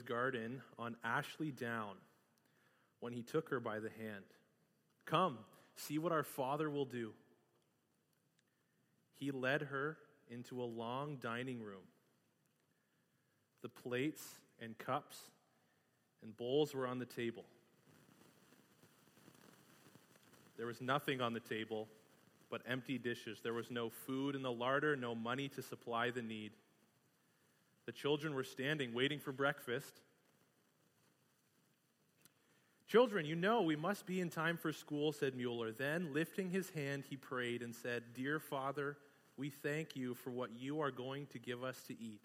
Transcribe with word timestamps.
Garden 0.00 0.62
on 0.78 0.96
Ashley 1.04 1.50
Down 1.50 1.96
when 3.00 3.12
he 3.12 3.22
took 3.22 3.50
her 3.50 3.60
by 3.60 3.80
the 3.80 3.90
hand. 3.90 4.24
Come, 5.04 5.38
see 5.76 5.98
what 5.98 6.12
our 6.12 6.22
father 6.22 6.70
will 6.70 6.84
do. 6.84 7.12
He 9.14 9.30
led 9.30 9.62
her 9.62 9.98
into 10.30 10.62
a 10.62 10.64
long 10.64 11.16
dining 11.16 11.60
room. 11.60 11.82
The 13.62 13.68
plates 13.68 14.22
and 14.60 14.78
cups 14.78 15.18
and 16.22 16.36
bowls 16.36 16.74
were 16.74 16.86
on 16.86 16.98
the 16.98 17.04
table. 17.04 17.44
There 20.56 20.66
was 20.66 20.80
nothing 20.80 21.20
on 21.20 21.32
the 21.32 21.40
table 21.40 21.88
but 22.50 22.62
empty 22.68 22.98
dishes. 22.98 23.40
There 23.42 23.54
was 23.54 23.70
no 23.70 23.90
food 23.90 24.34
in 24.34 24.42
the 24.42 24.52
larder, 24.52 24.94
no 24.94 25.14
money 25.14 25.48
to 25.48 25.62
supply 25.62 26.10
the 26.10 26.22
need. 26.22 26.52
The 27.86 27.92
children 27.92 28.34
were 28.34 28.44
standing, 28.44 28.94
waiting 28.94 29.18
for 29.18 29.32
breakfast. 29.32 30.00
Children, 32.86 33.24
you 33.24 33.34
know 33.34 33.62
we 33.62 33.74
must 33.74 34.06
be 34.06 34.20
in 34.20 34.28
time 34.28 34.56
for 34.56 34.72
school, 34.72 35.12
said 35.12 35.34
Mueller. 35.34 35.72
Then, 35.72 36.12
lifting 36.12 36.50
his 36.50 36.70
hand, 36.70 37.04
he 37.08 37.16
prayed 37.16 37.62
and 37.62 37.74
said, 37.74 38.02
Dear 38.14 38.38
Father, 38.38 38.98
we 39.36 39.50
thank 39.50 39.96
you 39.96 40.14
for 40.14 40.30
what 40.30 40.50
you 40.58 40.80
are 40.80 40.90
going 40.90 41.26
to 41.28 41.38
give 41.38 41.64
us 41.64 41.82
to 41.88 41.94
eat. 41.98 42.20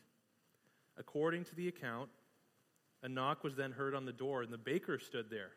According 0.98 1.46
to 1.46 1.56
the 1.56 1.68
account, 1.68 2.10
a 3.02 3.10
knock 3.10 3.44
was 3.44 3.56
then 3.56 3.72
heard 3.72 3.96
on 3.96 4.06
the 4.06 4.12
door, 4.12 4.42
and 4.42 4.52
the 4.52 4.58
baker 4.58 5.00
stood 5.00 5.30
there. 5.30 5.52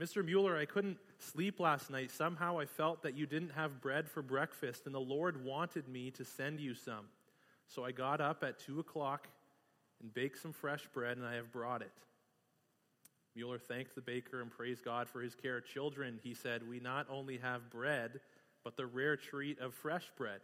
Mr. 0.00 0.24
Mueller, 0.24 0.56
I 0.56 0.64
couldn't 0.64 0.98
sleep 1.18 1.60
last 1.60 1.90
night. 1.90 2.10
Somehow 2.10 2.58
I 2.58 2.66
felt 2.66 3.02
that 3.04 3.16
you 3.16 3.24
didn't 3.24 3.52
have 3.52 3.80
bread 3.80 4.08
for 4.08 4.20
breakfast, 4.20 4.86
and 4.86 4.94
the 4.94 5.00
Lord 5.00 5.44
wanted 5.44 5.88
me 5.88 6.10
to 6.12 6.24
send 6.24 6.60
you 6.60 6.74
some. 6.74 7.06
So 7.74 7.84
I 7.84 7.92
got 7.92 8.20
up 8.20 8.44
at 8.44 8.58
2 8.58 8.80
o'clock 8.80 9.28
and 10.02 10.12
baked 10.12 10.42
some 10.42 10.52
fresh 10.52 10.86
bread, 10.92 11.16
and 11.16 11.26
I 11.26 11.36
have 11.36 11.50
brought 11.52 11.80
it. 11.80 11.92
Mueller 13.34 13.58
thanked 13.58 13.94
the 13.94 14.02
baker 14.02 14.42
and 14.42 14.50
praised 14.50 14.84
God 14.84 15.08
for 15.08 15.22
his 15.22 15.34
care. 15.34 15.56
Of 15.56 15.64
children, 15.64 16.20
he 16.22 16.34
said, 16.34 16.68
we 16.68 16.80
not 16.80 17.06
only 17.08 17.38
have 17.38 17.70
bread, 17.70 18.20
but 18.62 18.76
the 18.76 18.84
rare 18.84 19.16
treat 19.16 19.58
of 19.58 19.72
fresh 19.72 20.04
bread. 20.18 20.40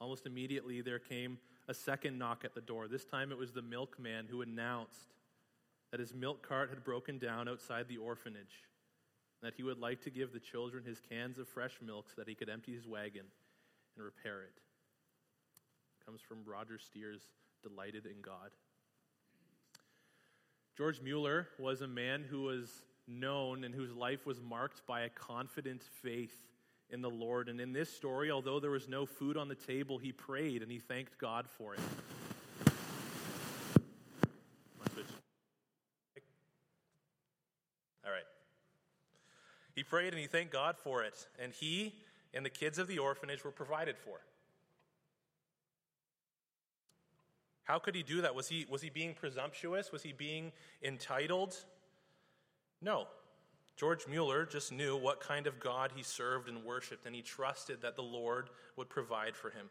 Almost 0.00 0.24
immediately, 0.24 0.82
there 0.82 1.00
came 1.00 1.38
a 1.66 1.74
second 1.74 2.16
knock 2.16 2.44
at 2.44 2.54
the 2.54 2.60
door. 2.60 2.86
This 2.86 3.04
time 3.04 3.32
it 3.32 3.38
was 3.38 3.50
the 3.50 3.62
milkman 3.62 4.26
who 4.30 4.42
announced 4.42 5.14
that 5.90 5.98
his 5.98 6.14
milk 6.14 6.46
cart 6.46 6.70
had 6.70 6.84
broken 6.84 7.18
down 7.18 7.48
outside 7.48 7.88
the 7.88 7.96
orphanage, 7.96 8.62
and 9.40 9.48
that 9.50 9.54
he 9.56 9.64
would 9.64 9.80
like 9.80 10.00
to 10.02 10.10
give 10.10 10.32
the 10.32 10.38
children 10.38 10.84
his 10.84 11.00
cans 11.00 11.38
of 11.38 11.48
fresh 11.48 11.78
milk 11.84 12.06
so 12.08 12.14
that 12.18 12.28
he 12.28 12.36
could 12.36 12.48
empty 12.48 12.72
his 12.72 12.86
wagon 12.86 13.24
and 13.96 14.04
repair 14.04 14.42
it. 14.42 14.60
Comes 16.06 16.20
from 16.20 16.38
Roger 16.44 16.78
Steers, 16.78 17.22
Delighted 17.62 18.04
in 18.04 18.20
God. 18.20 18.50
George 20.76 21.00
Mueller 21.00 21.48
was 21.58 21.80
a 21.80 21.86
man 21.86 22.24
who 22.28 22.42
was 22.42 22.84
known 23.06 23.64
and 23.64 23.74
whose 23.74 23.94
life 23.94 24.26
was 24.26 24.40
marked 24.42 24.86
by 24.86 25.02
a 25.02 25.08
confident 25.08 25.82
faith 26.02 26.36
in 26.90 27.00
the 27.00 27.08
Lord. 27.08 27.48
And 27.48 27.58
in 27.58 27.72
this 27.72 27.88
story, 27.88 28.30
although 28.30 28.60
there 28.60 28.70
was 28.70 28.86
no 28.86 29.06
food 29.06 29.38
on 29.38 29.48
the 29.48 29.54
table, 29.54 29.96
he 29.96 30.12
prayed 30.12 30.62
and 30.62 30.70
he 30.70 30.78
thanked 30.78 31.16
God 31.16 31.46
for 31.48 31.74
it. 31.74 31.80
All 38.04 38.12
right. 38.12 38.24
He 39.74 39.82
prayed 39.82 40.12
and 40.12 40.20
he 40.20 40.26
thanked 40.26 40.52
God 40.52 40.76
for 40.76 41.02
it. 41.02 41.26
And 41.38 41.52
he 41.52 41.94
and 42.34 42.44
the 42.44 42.50
kids 42.50 42.78
of 42.78 42.88
the 42.88 42.98
orphanage 42.98 43.42
were 43.42 43.52
provided 43.52 43.96
for. 43.96 44.20
How 47.64 47.78
could 47.78 47.94
he 47.94 48.02
do 48.02 48.20
that? 48.20 48.34
Was 48.34 48.48
he, 48.48 48.66
was 48.68 48.82
he 48.82 48.90
being 48.90 49.14
presumptuous? 49.14 49.90
Was 49.90 50.02
he 50.02 50.12
being 50.12 50.52
entitled? 50.82 51.56
No. 52.80 53.06
George 53.76 54.06
Mueller 54.06 54.46
just 54.46 54.70
knew 54.70 54.96
what 54.96 55.20
kind 55.20 55.46
of 55.46 55.58
God 55.58 55.92
he 55.96 56.02
served 56.02 56.48
and 56.48 56.62
worshiped, 56.64 57.06
and 57.06 57.14
he 57.14 57.22
trusted 57.22 57.82
that 57.82 57.96
the 57.96 58.02
Lord 58.02 58.50
would 58.76 58.88
provide 58.88 59.34
for 59.34 59.50
him. 59.50 59.68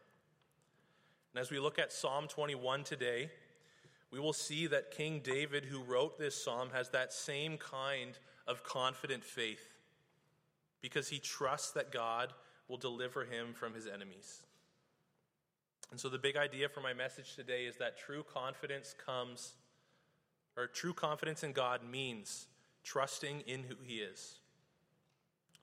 And 1.32 1.40
as 1.40 1.50
we 1.50 1.58
look 1.58 1.78
at 1.78 1.92
Psalm 1.92 2.28
21 2.28 2.84
today, 2.84 3.30
we 4.10 4.20
will 4.20 4.32
see 4.32 4.66
that 4.68 4.90
King 4.90 5.20
David, 5.24 5.64
who 5.64 5.82
wrote 5.82 6.18
this 6.18 6.40
psalm, 6.40 6.68
has 6.72 6.90
that 6.90 7.12
same 7.12 7.56
kind 7.58 8.16
of 8.46 8.62
confident 8.62 9.24
faith 9.24 9.74
because 10.80 11.08
he 11.08 11.18
trusts 11.18 11.72
that 11.72 11.90
God 11.90 12.32
will 12.68 12.76
deliver 12.76 13.24
him 13.24 13.54
from 13.54 13.74
his 13.74 13.88
enemies. 13.88 14.43
And 15.90 16.00
so, 16.00 16.08
the 16.08 16.18
big 16.18 16.36
idea 16.36 16.68
for 16.68 16.80
my 16.80 16.92
message 16.92 17.36
today 17.36 17.64
is 17.66 17.76
that 17.76 17.98
true 17.98 18.24
confidence 18.24 18.94
comes, 19.04 19.52
or 20.56 20.66
true 20.66 20.92
confidence 20.92 21.42
in 21.42 21.52
God 21.52 21.80
means 21.88 22.46
trusting 22.82 23.42
in 23.46 23.62
who 23.62 23.76
He 23.82 23.96
is. 23.96 24.38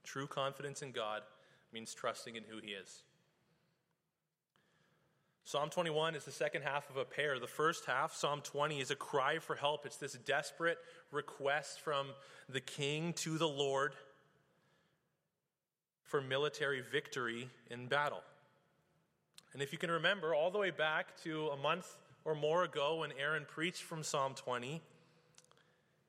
True 0.04 0.28
confidence 0.28 0.82
in 0.82 0.92
God 0.92 1.22
means 1.74 1.94
trusting 1.94 2.36
in 2.36 2.44
who 2.44 2.60
He 2.64 2.72
is. 2.72 3.04
Psalm 5.44 5.70
21 5.70 6.16
is 6.16 6.24
the 6.24 6.32
second 6.32 6.62
half 6.62 6.90
of 6.90 6.98
a 6.98 7.04
pair. 7.04 7.40
The 7.40 7.48
first 7.48 7.86
half, 7.86 8.14
Psalm 8.14 8.42
20, 8.42 8.80
is 8.80 8.92
a 8.92 8.96
cry 8.96 9.40
for 9.40 9.56
help. 9.56 9.86
It's 9.86 9.98
this 9.98 10.14
desperate 10.14 10.78
request 11.12 11.82
from 11.82 12.08
the 12.48 12.62
king 12.62 13.12
to 13.14 13.38
the 13.38 13.48
Lord 13.48 13.94
for 16.04 16.22
military 16.22 16.82
victory 16.82 17.50
in 17.70 17.88
battle. 17.88 18.22
And 19.54 19.62
if 19.62 19.72
you 19.72 19.78
can 19.78 19.92
remember, 19.92 20.34
all 20.34 20.50
the 20.52 20.58
way 20.58 20.72
back 20.72 21.22
to 21.24 21.50
a 21.50 21.58
month 21.58 21.98
or 22.24 22.36
more 22.36 22.64
ago 22.64 23.00
when 23.00 23.12
Aaron 23.20 23.46
preached 23.48 23.84
from 23.84 24.04
Psalm 24.04 24.34
20, 24.36 24.82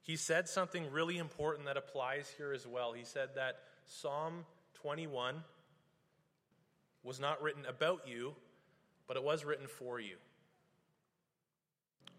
he 0.02 0.16
said 0.16 0.48
something 0.48 0.90
really 0.90 1.18
important 1.18 1.66
that 1.66 1.76
applies 1.76 2.32
here 2.36 2.52
as 2.52 2.66
well. 2.66 2.92
He 2.92 3.04
said 3.04 3.30
that 3.36 3.60
Psalm 3.86 4.44
21 4.74 5.42
was 7.02 7.18
not 7.18 7.42
written 7.42 7.64
about 7.66 8.06
you, 8.06 8.34
but 9.06 9.16
it 9.16 9.22
was 9.22 9.44
written 9.44 9.66
for 9.66 10.00
you. 10.00 10.16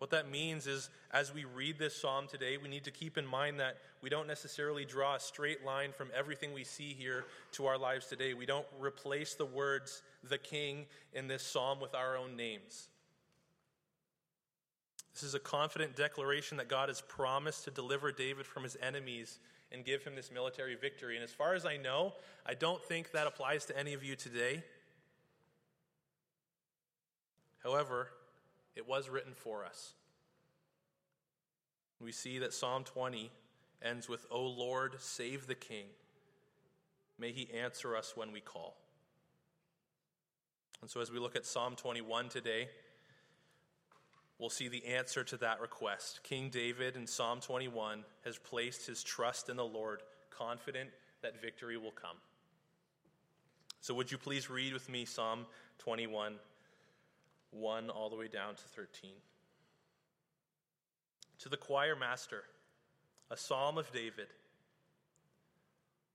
What 0.03 0.09
that 0.09 0.29
means 0.29 0.67
is, 0.67 0.89
as 1.11 1.33
we 1.33 1.45
read 1.45 1.79
this 1.79 1.95
psalm 1.95 2.27
today, 2.27 2.57
we 2.57 2.67
need 2.67 2.83
to 2.83 2.91
keep 2.91 3.17
in 3.17 3.25
mind 3.25 3.61
that 3.61 3.77
we 4.01 4.09
don't 4.09 4.27
necessarily 4.27 4.83
draw 4.83 5.15
a 5.15 5.19
straight 5.21 5.63
line 5.63 5.93
from 5.93 6.09
everything 6.13 6.51
we 6.51 6.65
see 6.65 6.91
here 6.91 7.23
to 7.53 7.67
our 7.67 7.77
lives 7.77 8.07
today. 8.07 8.33
We 8.33 8.45
don't 8.45 8.65
replace 8.81 9.35
the 9.35 9.45
words 9.45 10.01
the 10.21 10.37
king 10.37 10.87
in 11.13 11.29
this 11.29 11.41
psalm 11.41 11.79
with 11.79 11.95
our 11.95 12.17
own 12.17 12.35
names. 12.35 12.89
This 15.13 15.23
is 15.23 15.35
a 15.35 15.39
confident 15.39 15.95
declaration 15.95 16.57
that 16.57 16.67
God 16.67 16.89
has 16.89 16.99
promised 16.99 17.63
to 17.63 17.71
deliver 17.71 18.11
David 18.11 18.45
from 18.45 18.63
his 18.63 18.75
enemies 18.81 19.39
and 19.71 19.85
give 19.85 20.03
him 20.03 20.17
this 20.17 20.29
military 20.33 20.75
victory. 20.75 21.15
And 21.15 21.23
as 21.23 21.31
far 21.31 21.55
as 21.55 21.65
I 21.65 21.77
know, 21.77 22.11
I 22.45 22.55
don't 22.55 22.83
think 22.83 23.13
that 23.13 23.25
applies 23.25 23.63
to 23.67 23.79
any 23.79 23.93
of 23.93 24.03
you 24.03 24.17
today. 24.17 24.63
However, 27.63 28.09
it 28.75 28.87
was 28.87 29.09
written 29.09 29.33
for 29.33 29.65
us. 29.65 29.93
We 31.99 32.11
see 32.11 32.39
that 32.39 32.53
Psalm 32.53 32.83
20 32.83 33.31
ends 33.81 34.09
with, 34.09 34.25
O 34.29 34.41
Lord, 34.41 34.95
save 34.99 35.47
the 35.47 35.55
king. 35.55 35.85
May 37.17 37.31
he 37.31 37.49
answer 37.53 37.95
us 37.95 38.13
when 38.15 38.31
we 38.31 38.41
call. 38.41 38.75
And 40.81 40.89
so, 40.89 40.99
as 40.99 41.11
we 41.11 41.19
look 41.19 41.35
at 41.35 41.45
Psalm 41.45 41.75
21 41.75 42.27
today, 42.27 42.67
we'll 44.37 44.49
see 44.49 44.67
the 44.67 44.85
answer 44.85 45.23
to 45.23 45.37
that 45.37 45.61
request. 45.61 46.21
King 46.23 46.49
David 46.49 46.97
in 46.97 47.07
Psalm 47.07 47.39
21 47.39 48.03
has 48.25 48.37
placed 48.37 48.87
his 48.87 49.01
trust 49.01 49.47
in 49.47 49.55
the 49.55 49.63
Lord, 49.63 50.01
confident 50.29 50.89
that 51.21 51.41
victory 51.41 51.77
will 51.77 51.91
come. 51.91 52.17
So, 53.79 53.93
would 53.93 54.11
you 54.11 54.17
please 54.17 54.49
read 54.49 54.73
with 54.73 54.89
me 54.89 55.05
Psalm 55.05 55.45
21, 55.79 56.35
1 57.53 57.89
all 57.89 58.09
the 58.09 58.15
way 58.15 58.27
down 58.27 58.55
to 58.55 58.63
13? 58.75 59.11
To 61.39 61.49
the 61.49 61.57
choir 61.57 61.95
master, 61.95 62.43
a 63.29 63.37
psalm 63.37 63.77
of 63.77 63.91
David. 63.91 64.27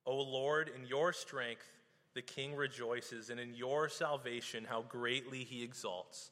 O 0.06 0.16
Lord, 0.16 0.70
in 0.74 0.86
your 0.86 1.12
strength 1.12 1.68
the 2.14 2.22
king 2.22 2.56
rejoices, 2.56 3.30
and 3.30 3.38
in 3.38 3.54
your 3.54 3.88
salvation 3.88 4.66
how 4.68 4.82
greatly 4.82 5.44
he 5.44 5.62
exalts. 5.62 6.30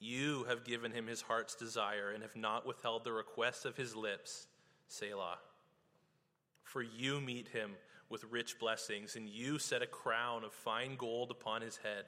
You 0.00 0.44
have 0.44 0.64
given 0.64 0.92
him 0.92 1.06
his 1.06 1.22
heart's 1.22 1.54
desire 1.54 2.10
and 2.10 2.22
have 2.22 2.36
not 2.36 2.66
withheld 2.66 3.04
the 3.04 3.12
request 3.12 3.64
of 3.64 3.76
his 3.76 3.96
lips. 3.96 4.46
Selah. 4.88 5.38
For 6.62 6.82
you 6.82 7.20
meet 7.20 7.48
him 7.48 7.72
with 8.10 8.24
rich 8.24 8.58
blessings, 8.58 9.16
and 9.16 9.28
you 9.28 9.58
set 9.58 9.80
a 9.80 9.86
crown 9.86 10.44
of 10.44 10.52
fine 10.52 10.96
gold 10.96 11.30
upon 11.30 11.62
his 11.62 11.78
head. 11.78 12.04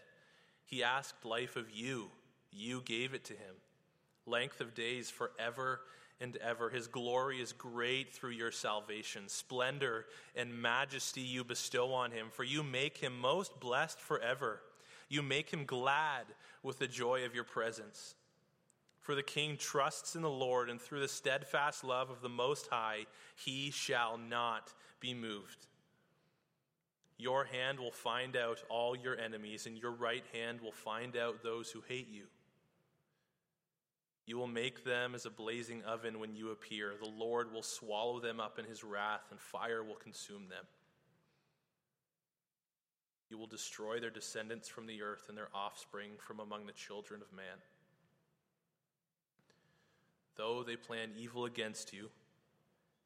He 0.64 0.82
asked 0.82 1.24
life 1.24 1.56
of 1.56 1.70
you, 1.70 2.10
you 2.52 2.82
gave 2.82 3.14
it 3.14 3.24
to 3.24 3.32
him. 3.32 3.54
Length 4.26 4.60
of 4.60 4.74
days 4.74 5.10
forever 5.10 5.80
and 6.20 6.36
ever. 6.36 6.68
His 6.70 6.86
glory 6.86 7.40
is 7.40 7.52
great 7.52 8.12
through 8.12 8.30
your 8.30 8.50
salvation. 8.50 9.28
Splendor 9.28 10.06
and 10.36 10.60
majesty 10.60 11.22
you 11.22 11.44
bestow 11.44 11.92
on 11.92 12.10
him, 12.10 12.28
for 12.30 12.44
you 12.44 12.62
make 12.62 12.98
him 12.98 13.18
most 13.18 13.58
blessed 13.60 13.98
forever. 13.98 14.60
You 15.08 15.22
make 15.22 15.50
him 15.50 15.64
glad 15.64 16.26
with 16.62 16.78
the 16.78 16.86
joy 16.86 17.24
of 17.24 17.34
your 17.34 17.44
presence. 17.44 18.14
For 19.00 19.14
the 19.14 19.22
king 19.22 19.56
trusts 19.56 20.14
in 20.14 20.22
the 20.22 20.30
Lord, 20.30 20.68
and 20.68 20.80
through 20.80 21.00
the 21.00 21.08
steadfast 21.08 21.82
love 21.82 22.10
of 22.10 22.20
the 22.20 22.28
Most 22.28 22.68
High, 22.70 23.06
he 23.34 23.70
shall 23.70 24.18
not 24.18 24.74
be 25.00 25.14
moved. 25.14 25.66
Your 27.16 27.44
hand 27.44 27.80
will 27.80 27.90
find 27.90 28.36
out 28.36 28.62
all 28.68 28.94
your 28.94 29.18
enemies, 29.18 29.66
and 29.66 29.76
your 29.76 29.90
right 29.90 30.24
hand 30.32 30.60
will 30.60 30.72
find 30.72 31.16
out 31.16 31.42
those 31.42 31.70
who 31.70 31.82
hate 31.88 32.08
you. 32.10 32.24
You 34.26 34.36
will 34.36 34.46
make 34.46 34.84
them 34.84 35.14
as 35.14 35.26
a 35.26 35.30
blazing 35.30 35.82
oven 35.82 36.20
when 36.20 36.36
you 36.36 36.50
appear. 36.50 36.94
The 37.00 37.08
Lord 37.08 37.52
will 37.52 37.62
swallow 37.62 38.20
them 38.20 38.38
up 38.38 38.58
in 38.58 38.64
his 38.64 38.84
wrath, 38.84 39.24
and 39.30 39.40
fire 39.40 39.82
will 39.82 39.96
consume 39.96 40.48
them. 40.48 40.64
You 43.28 43.38
will 43.38 43.46
destroy 43.46 44.00
their 44.00 44.10
descendants 44.10 44.68
from 44.68 44.86
the 44.86 45.02
earth 45.02 45.26
and 45.28 45.38
their 45.38 45.48
offspring 45.54 46.12
from 46.18 46.40
among 46.40 46.66
the 46.66 46.72
children 46.72 47.22
of 47.22 47.32
man. 47.32 47.58
Though 50.36 50.62
they 50.62 50.76
plan 50.76 51.10
evil 51.16 51.44
against 51.44 51.92
you, 51.92 52.10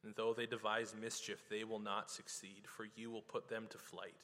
and 0.02 0.14
though 0.14 0.34
they 0.34 0.46
devise 0.46 0.94
mischief, 0.98 1.42
they 1.48 1.64
will 1.64 1.78
not 1.78 2.10
succeed, 2.10 2.62
for 2.66 2.86
you 2.96 3.10
will 3.10 3.22
put 3.22 3.48
them 3.48 3.66
to 3.70 3.78
flight. 3.78 4.14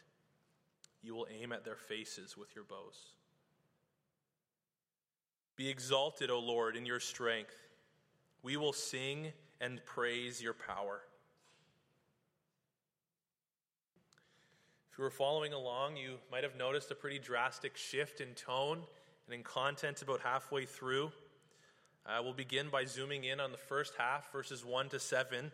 You 1.02 1.14
will 1.14 1.26
aim 1.31 1.52
at 1.52 1.64
their 1.64 1.76
faces 1.76 2.37
with 2.37 2.54
your 2.54 2.64
bows. 2.64 3.14
Be 5.61 5.69
exalted, 5.69 6.31
O 6.31 6.39
Lord, 6.39 6.75
in 6.75 6.87
your 6.87 7.01
strength. 7.01 7.55
We 8.43 8.57
will 8.57 8.73
sing 8.73 9.31
and 9.61 9.79
praise 9.85 10.41
your 10.41 10.55
power. 10.55 11.03
If 14.91 14.97
you 14.97 15.05
were 15.05 15.11
following 15.11 15.53
along, 15.53 15.99
you 15.99 16.15
might 16.33 16.45
have 16.45 16.57
noticed 16.57 16.91
a 16.91 16.95
pretty 16.95 17.19
drastic 17.19 17.77
shift 17.77 18.23
in 18.23 18.29
tone 18.29 18.79
and 19.27 19.35
in 19.35 19.43
content 19.43 20.01
about 20.01 20.23
halfway 20.23 20.65
through. 20.65 21.12
Uh, 22.07 22.21
we'll 22.23 22.33
begin 22.33 22.71
by 22.71 22.87
zooming 22.87 23.25
in 23.25 23.39
on 23.39 23.53
the 23.53 23.59
first 23.59 23.93
half, 23.99 24.33
verses 24.33 24.65
1 24.65 24.89
to 24.89 24.99
7, 24.99 25.53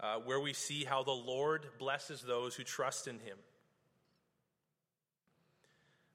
uh, 0.00 0.16
where 0.24 0.40
we 0.40 0.54
see 0.54 0.84
how 0.84 1.02
the 1.02 1.10
Lord 1.10 1.66
blesses 1.78 2.22
those 2.22 2.54
who 2.54 2.62
trust 2.62 3.06
in 3.06 3.16
him. 3.16 3.36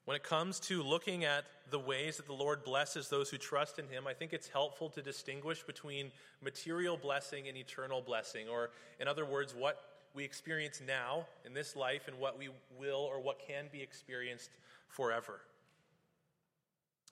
When 0.06 0.16
it 0.16 0.24
comes 0.24 0.60
to 0.62 0.84
looking 0.84 1.24
at 1.24 1.46
the 1.70 1.80
ways 1.80 2.18
that 2.18 2.26
the 2.26 2.34
Lord 2.34 2.64
blesses 2.64 3.08
those 3.08 3.30
who 3.30 3.38
trust 3.38 3.80
in 3.80 3.88
Him, 3.88 4.06
I 4.06 4.14
think 4.14 4.34
it's 4.34 4.50
helpful 4.50 4.90
to 4.90 5.02
distinguish 5.02 5.64
between 5.64 6.12
material 6.42 6.98
blessing 6.98 7.48
and 7.48 7.58
eternal 7.58 8.02
blessing, 8.02 8.50
or 8.50 8.72
in 9.00 9.08
other 9.08 9.26
words, 9.26 9.56
what 9.56 9.80
we 10.14 10.24
experience 10.24 10.82
now 10.86 11.26
in 11.46 11.54
this 11.54 11.76
life 11.76 12.08
and 12.08 12.20
what 12.20 12.38
we 12.38 12.50
will 12.78 13.00
or 13.00 13.22
what 13.22 13.40
can 13.40 13.66
be 13.72 13.82
experienced 13.82 14.52
forever. 14.88 15.40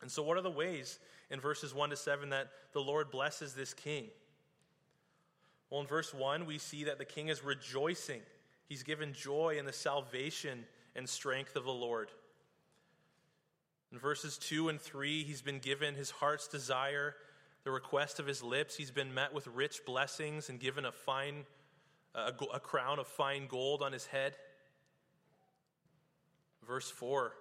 And 0.02 0.12
so, 0.12 0.22
what 0.22 0.38
are 0.38 0.42
the 0.42 0.52
ways 0.52 1.00
in 1.30 1.40
verses 1.40 1.74
1 1.74 1.92
to 1.92 1.96
7 1.96 2.30
that 2.30 2.50
the 2.74 2.82
Lord 2.82 3.10
blesses 3.10 3.54
this 3.54 3.74
king? 3.74 4.08
Well, 5.70 5.80
in 5.80 5.88
verse 5.88 6.14
1, 6.14 6.46
we 6.46 6.58
see 6.58 6.84
that 6.84 6.98
the 6.98 7.06
king 7.06 7.30
is 7.30 7.44
rejoicing. 7.44 8.22
He's 8.68 8.84
given 8.84 9.14
joy 9.14 9.56
in 9.58 9.66
the 9.66 9.74
salvation 9.74 10.66
and 10.96 11.08
strength 11.08 11.56
of 11.56 11.64
the 11.64 11.72
Lord. 11.72 12.10
In 13.92 14.00
verses 14.00 14.38
2 14.38 14.70
and 14.70 14.80
3, 14.80 15.24
he's 15.24 15.42
been 15.42 15.60
given 15.60 15.96
his 15.96 16.12
heart's 16.12 16.48
desire, 16.48 17.16
the 17.64 17.72
request 17.72 18.20
of 18.20 18.26
his 18.26 18.42
lips. 18.42 18.76
He's 18.76 18.92
been 18.92 19.14
met 19.14 19.34
with 19.34 19.48
rich 19.48 19.82
blessings 19.86 20.50
and 20.50 20.60
given 20.60 20.86
a 20.86 20.92
fine 20.92 21.46
a, 22.14 22.34
a 22.54 22.60
crown 22.60 23.00
of 23.00 23.08
fine 23.08 23.48
gold 23.48 23.82
on 23.82 23.94
his 23.94 24.06
head. 24.06 24.36
Verse 26.68 26.90
4, 26.90 27.32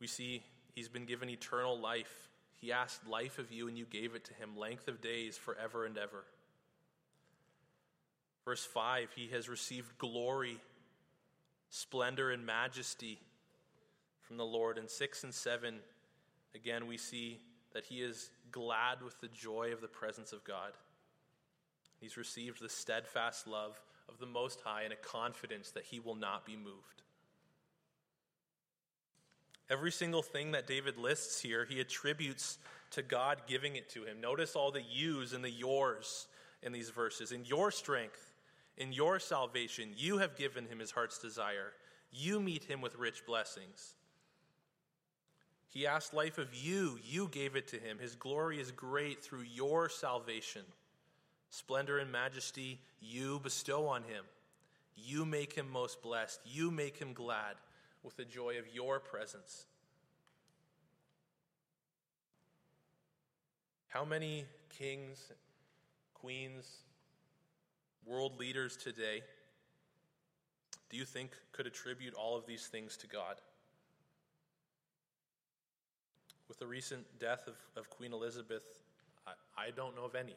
we 0.00 0.06
see 0.06 0.42
he's 0.74 0.88
been 0.88 1.04
given 1.04 1.28
eternal 1.28 1.78
life. 1.78 2.28
He 2.60 2.72
asked 2.72 3.06
life 3.06 3.38
of 3.38 3.52
you, 3.52 3.68
and 3.68 3.76
you 3.78 3.84
gave 3.84 4.14
it 4.14 4.24
to 4.26 4.34
him, 4.34 4.56
length 4.56 4.88
of 4.88 5.00
days 5.00 5.36
forever 5.36 5.84
and 5.84 5.96
ever. 5.96 6.24
Verse 8.44 8.64
5, 8.64 9.08
he 9.14 9.28
has 9.28 9.48
received 9.48 9.98
glory, 9.98 10.58
splendor, 11.70 12.30
and 12.30 12.46
majesty 12.46 13.18
from 14.26 14.36
the 14.36 14.44
Lord. 14.44 14.78
In 14.78 14.88
6 14.88 15.24
and 15.24 15.34
7, 15.34 15.76
again, 16.54 16.86
we 16.86 16.96
see 16.96 17.40
that 17.72 17.84
he 17.84 18.00
is 18.00 18.30
glad 18.50 19.02
with 19.02 19.20
the 19.20 19.28
joy 19.28 19.72
of 19.72 19.80
the 19.80 19.88
presence 19.88 20.32
of 20.32 20.44
God. 20.44 20.72
He's 22.00 22.16
received 22.16 22.60
the 22.60 22.68
steadfast 22.68 23.46
love 23.46 23.80
of 24.08 24.18
the 24.18 24.26
Most 24.26 24.60
High 24.64 24.82
and 24.82 24.92
a 24.92 24.96
confidence 24.96 25.70
that 25.72 25.84
he 25.84 26.00
will 26.00 26.14
not 26.14 26.44
be 26.44 26.56
moved. 26.56 27.02
Every 29.68 29.90
single 29.90 30.22
thing 30.22 30.52
that 30.52 30.66
David 30.66 30.96
lists 30.96 31.40
here, 31.40 31.64
he 31.64 31.80
attributes 31.80 32.58
to 32.92 33.02
God 33.02 33.42
giving 33.48 33.74
it 33.76 33.90
to 33.90 34.04
him. 34.04 34.20
Notice 34.20 34.54
all 34.54 34.70
the 34.70 34.82
yous 34.82 35.32
and 35.32 35.42
the 35.42 35.50
yours 35.50 36.28
in 36.62 36.72
these 36.72 36.90
verses. 36.90 37.32
In 37.32 37.44
your 37.44 37.70
strength, 37.70 38.32
in 38.76 38.92
your 38.92 39.18
salvation, 39.18 39.90
you 39.96 40.18
have 40.18 40.36
given 40.36 40.66
him 40.66 40.78
his 40.78 40.92
heart's 40.92 41.18
desire. 41.18 41.72
You 42.12 42.38
meet 42.38 42.64
him 42.64 42.80
with 42.80 42.96
rich 42.96 43.26
blessings. 43.26 43.94
He 45.76 45.86
asked 45.86 46.14
life 46.14 46.38
of 46.38 46.54
you, 46.54 46.98
you 47.04 47.28
gave 47.28 47.54
it 47.54 47.68
to 47.68 47.76
him. 47.76 47.98
His 47.98 48.14
glory 48.14 48.58
is 48.58 48.70
great 48.70 49.22
through 49.22 49.42
your 49.42 49.90
salvation. 49.90 50.62
Splendor 51.50 51.98
and 51.98 52.10
majesty 52.10 52.80
you 52.98 53.40
bestow 53.40 53.86
on 53.86 54.02
him. 54.04 54.24
You 54.96 55.26
make 55.26 55.52
him 55.52 55.70
most 55.70 56.00
blessed. 56.00 56.40
You 56.46 56.70
make 56.70 56.96
him 56.96 57.12
glad 57.12 57.56
with 58.02 58.16
the 58.16 58.24
joy 58.24 58.58
of 58.58 58.74
your 58.74 59.00
presence. 59.00 59.66
How 63.88 64.06
many 64.06 64.46
kings, 64.78 65.30
queens, 66.14 66.78
world 68.06 68.40
leaders 68.40 68.78
today 68.78 69.24
do 70.88 70.96
you 70.96 71.04
think 71.04 71.32
could 71.52 71.66
attribute 71.66 72.14
all 72.14 72.34
of 72.34 72.46
these 72.46 72.66
things 72.66 72.96
to 72.96 73.06
God? 73.06 73.36
With 76.48 76.58
the 76.58 76.66
recent 76.66 77.04
death 77.18 77.48
of, 77.48 77.54
of 77.76 77.90
Queen 77.90 78.12
Elizabeth, 78.12 78.64
I, 79.26 79.32
I 79.56 79.70
don't 79.70 79.96
know 79.96 80.04
of 80.04 80.14
any. 80.14 80.36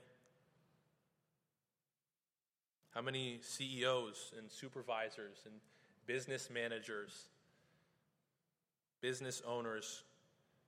How 2.91 3.01
many 3.01 3.39
CEOs 3.41 4.33
and 4.37 4.49
supervisors 4.51 5.37
and 5.45 5.53
business 6.07 6.49
managers, 6.51 7.27
business 8.99 9.43
owners, 9.47 10.03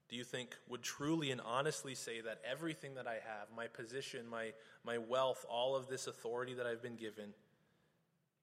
do 0.07 0.15
you 0.15 0.23
think 0.23 0.55
would 0.69 0.83
truly 0.83 1.31
and 1.31 1.41
honestly 1.41 1.95
say 1.95 2.21
that 2.21 2.39
everything 2.49 2.95
that 2.95 3.07
I 3.07 3.13
have, 3.13 3.47
my 3.55 3.67
position, 3.67 4.27
my, 4.29 4.51
my 4.83 4.97
wealth, 4.97 5.45
all 5.49 5.75
of 5.75 5.87
this 5.87 6.05
authority 6.05 6.53
that 6.53 6.65
I've 6.67 6.83
been 6.83 6.97
given, 6.97 7.33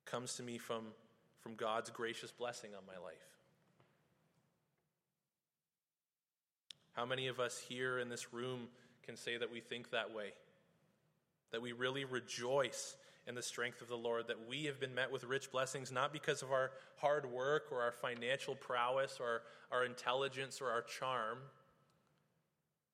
comes 0.07 0.35
to 0.37 0.43
me 0.43 0.59
from, 0.59 0.87
from 1.41 1.55
God's 1.55 1.91
gracious 1.91 2.33
blessing 2.33 2.71
on 2.77 2.83
my 2.87 3.01
life? 3.05 3.38
How 6.99 7.07
many 7.07 7.29
of 7.29 7.39
us 7.39 7.57
here 7.57 8.01
in 8.01 8.09
this 8.09 8.35
room 8.35 8.67
can 9.07 9.17
say 9.17 9.37
that 9.37 9.53
we 9.53 9.61
think 9.61 9.91
that 9.93 10.13
way? 10.13 10.33
That 11.53 11.63
we 11.63 11.71
really 11.71 12.05
rejoice 12.05 12.97
in 13.29 13.37
the 13.37 13.43
strength 13.43 13.81
of 13.81 13.87
the 13.87 13.97
Lord, 13.97 14.27
that 14.27 14.49
we 14.49 14.65
have 14.65 14.81
been 14.81 14.97
met 14.97 15.13
with 15.13 15.23
rich 15.23 15.53
blessings, 15.53 15.93
not 15.93 16.13
because 16.13 16.43
of 16.43 16.51
our 16.51 16.73
hard 16.97 17.31
work 17.31 17.67
or 17.71 17.83
our 17.83 17.93
financial 17.93 18.57
prowess 18.57 19.19
or 19.21 19.43
our 19.71 19.85
intelligence 19.85 20.61
or 20.61 20.73
our 20.73 20.83
charm, 20.83 21.39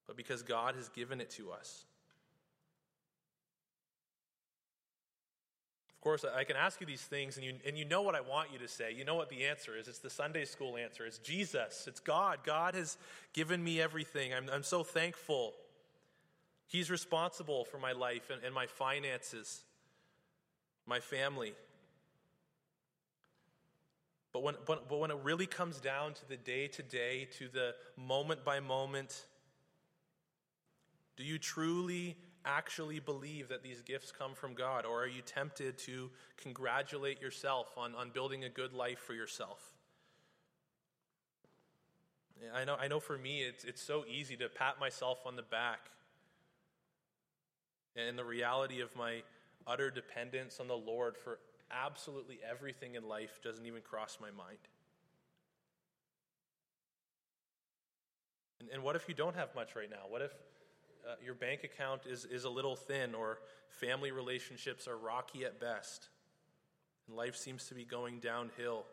but 0.07 0.19
because 0.19 0.43
God 0.43 0.75
has 0.75 0.91
given 0.91 1.19
it 1.19 1.31
to 1.31 1.51
us. 1.51 1.87
Course, 6.05 6.25
I 6.25 6.45
can 6.45 6.57
ask 6.57 6.81
you 6.81 6.87
these 6.87 7.03
things, 7.03 7.37
and 7.37 7.45
you, 7.45 7.55
and 7.67 7.77
you 7.77 7.85
know 7.85 8.03
what 8.03 8.15
I 8.15 8.21
want 8.21 8.53
you 8.53 8.59
to 8.59 8.69
say. 8.69 8.93
You 8.93 9.05
know 9.05 9.15
what 9.15 9.31
the 9.31 9.45
answer 9.45 9.77
is. 9.77 9.89
It's 9.89 9.99
the 9.99 10.11
Sunday 10.11 10.45
school 10.45 10.77
answer. 10.77 11.05
It's 11.07 11.19
Jesus. 11.19 11.87
It's 11.89 12.01
God. 12.01 12.41
God 12.45 12.75
has 12.75 12.99
given 13.33 13.65
me 13.65 13.81
everything. 13.81 14.33
I'm, 14.33 14.49
I'm 14.53 14.63
so 14.63 14.85
thankful. 14.85 15.55
He's 16.67 16.91
responsible 16.91 17.65
for 17.65 17.79
my 17.79 17.93
life 17.93 18.31
and, 18.31 18.45
and 18.45 18.55
my 18.55 18.67
finances 18.67 19.63
my 20.87 21.01
family. 21.01 21.55
But 24.33 24.43
when, 24.43 24.55
but, 24.67 24.89
but 24.89 24.99
when 24.99 25.11
it 25.11 25.19
really 25.23 25.47
comes 25.47 25.81
down 25.81 26.15
to 26.15 26.29
the 26.29 26.37
day 26.37 26.67
to 26.69 26.83
day, 26.83 27.29
to 27.39 27.49
the 27.49 27.75
moment 27.97 28.45
by 28.45 28.61
moment, 28.61 29.25
do 31.17 31.23
you 31.23 31.39
truly 31.39 32.17
actually 32.45 33.01
believe 33.01 33.49
that 33.49 33.63
these 33.63 33.81
gifts 33.81 34.13
come 34.13 34.35
from 34.35 34.55
God? 34.55 34.85
Or 34.85 35.03
are 35.03 35.09
you 35.09 35.23
tempted 35.23 35.79
to 35.79 36.11
congratulate 36.37 37.21
yourself 37.21 37.69
on, 37.77 37.95
on 37.95 38.11
building 38.11 38.45
a 38.45 38.49
good 38.49 38.73
life 38.73 38.99
for 38.99 39.15
yourself? 39.15 39.73
I 42.55 42.65
know, 42.65 42.77
I 42.79 42.89
know 42.89 43.01
for 43.01 43.17
me, 43.17 43.43
it's, 43.43 43.65
it's 43.65 43.83
so 43.83 44.05
easy 44.07 44.37
to 44.37 44.49
pat 44.49 44.79
myself 44.79 45.19
on 45.25 45.37
the 45.37 45.43
back. 45.43 45.91
And 47.97 48.19
the 48.19 48.25
reality 48.25 48.81
of 48.81 48.95
my, 48.97 49.23
utter 49.67 49.91
dependence 49.91 50.61
on 50.61 50.69
the 50.69 50.77
Lord 50.77 51.17
for 51.17 51.39
absolutely 51.71 52.39
everything 52.49 52.97
in 52.97 53.09
life 53.09 53.41
doesn't 53.43 53.65
even 53.65 53.81
cross 53.83 54.19
my 54.21 54.31
mind. 54.31 54.59
And, 58.61 58.69
and 58.71 58.83
what 58.83 58.97
if 58.97 59.09
you 59.09 59.15
don't 59.15 59.37
have 59.37 59.55
much 59.55 59.77
right 59.77 59.91
now? 59.91 60.07
What 60.09 60.23
if, 60.23 60.33
uh, 61.07 61.15
your 61.25 61.35
bank 61.35 61.65
account 61.65 62.03
is, 62.07 62.25
is 62.25 62.45
a 62.45 62.51
little 62.51 62.77
thin, 62.77 63.15
or 63.15 63.39
family 63.69 64.11
relationships 64.11 64.89
are 64.89 64.97
rocky 64.97 65.45
at 65.45 65.61
best, 65.61 66.09
and 67.07 67.17
life 67.17 67.37
seems 67.37 67.67
to 67.67 67.75
be 67.75 67.85
going 67.85 68.21
downhill? 68.21 68.85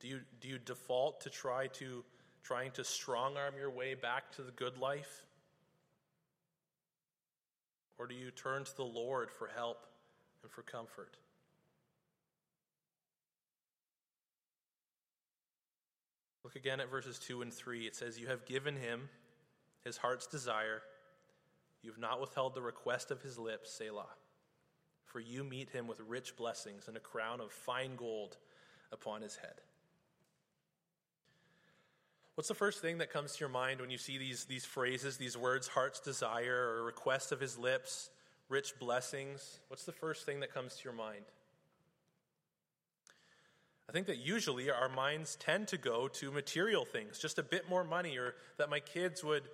Do 0.00 0.08
you, 0.08 0.20
do 0.40 0.48
you 0.48 0.58
default 0.58 1.22
to 1.22 1.30
try 1.30 1.68
to 1.68 2.04
trying 2.42 2.70
to 2.72 2.84
strong 2.84 3.36
arm 3.36 3.54
your 3.58 3.70
way 3.70 3.94
back 3.94 4.30
to 4.32 4.42
the 4.42 4.52
good 4.52 4.76
life? 4.78 5.24
Or 7.98 8.06
do 8.06 8.14
you 8.14 8.30
turn 8.30 8.64
to 8.64 8.76
the 8.76 8.84
Lord 8.84 9.30
for 9.30 9.48
help 9.54 9.86
and 10.42 10.50
for 10.50 10.62
comfort? 10.62 11.16
Look 16.42 16.56
again 16.56 16.80
at 16.80 16.90
verses 16.90 17.18
2 17.18 17.40
and 17.40 17.52
3. 17.52 17.86
It 17.86 17.96
says, 17.96 18.20
You 18.20 18.26
have 18.26 18.44
given 18.44 18.76
him 18.76 19.08
his 19.84 19.96
heart's 19.96 20.26
desire. 20.26 20.82
You 21.82 21.90
have 21.90 22.00
not 22.00 22.20
withheld 22.20 22.54
the 22.54 22.62
request 22.62 23.10
of 23.10 23.22
his 23.22 23.38
lips, 23.38 23.70
Selah. 23.70 24.06
For 25.04 25.20
you 25.20 25.44
meet 25.44 25.70
him 25.70 25.86
with 25.86 26.00
rich 26.00 26.36
blessings 26.36 26.88
and 26.88 26.96
a 26.96 27.00
crown 27.00 27.40
of 27.40 27.52
fine 27.52 27.94
gold 27.96 28.36
upon 28.90 29.22
his 29.22 29.36
head. 29.36 29.60
What's 32.34 32.48
the 32.48 32.54
first 32.54 32.80
thing 32.80 32.98
that 32.98 33.12
comes 33.12 33.34
to 33.34 33.40
your 33.40 33.48
mind 33.48 33.80
when 33.80 33.90
you 33.90 33.98
see 33.98 34.18
these, 34.18 34.44
these 34.46 34.64
phrases, 34.64 35.18
these 35.18 35.36
words, 35.36 35.68
heart's 35.68 36.00
desire 36.00 36.74
or 36.74 36.84
request 36.84 37.30
of 37.30 37.38
his 37.38 37.56
lips, 37.56 38.10
rich 38.48 38.72
blessings? 38.80 39.60
What's 39.68 39.84
the 39.84 39.92
first 39.92 40.26
thing 40.26 40.40
that 40.40 40.52
comes 40.52 40.74
to 40.76 40.84
your 40.84 40.94
mind? 40.94 41.26
I 43.88 43.92
think 43.92 44.06
that 44.06 44.18
usually 44.18 44.70
our 44.70 44.88
minds 44.88 45.36
tend 45.36 45.68
to 45.68 45.76
go 45.76 46.08
to 46.08 46.32
material 46.32 46.84
things, 46.84 47.18
just 47.18 47.38
a 47.38 47.42
bit 47.42 47.68
more 47.68 47.84
money, 47.84 48.16
or 48.16 48.34
that 48.58 48.68
my 48.68 48.80
kids 48.80 49.22
would 49.22 49.44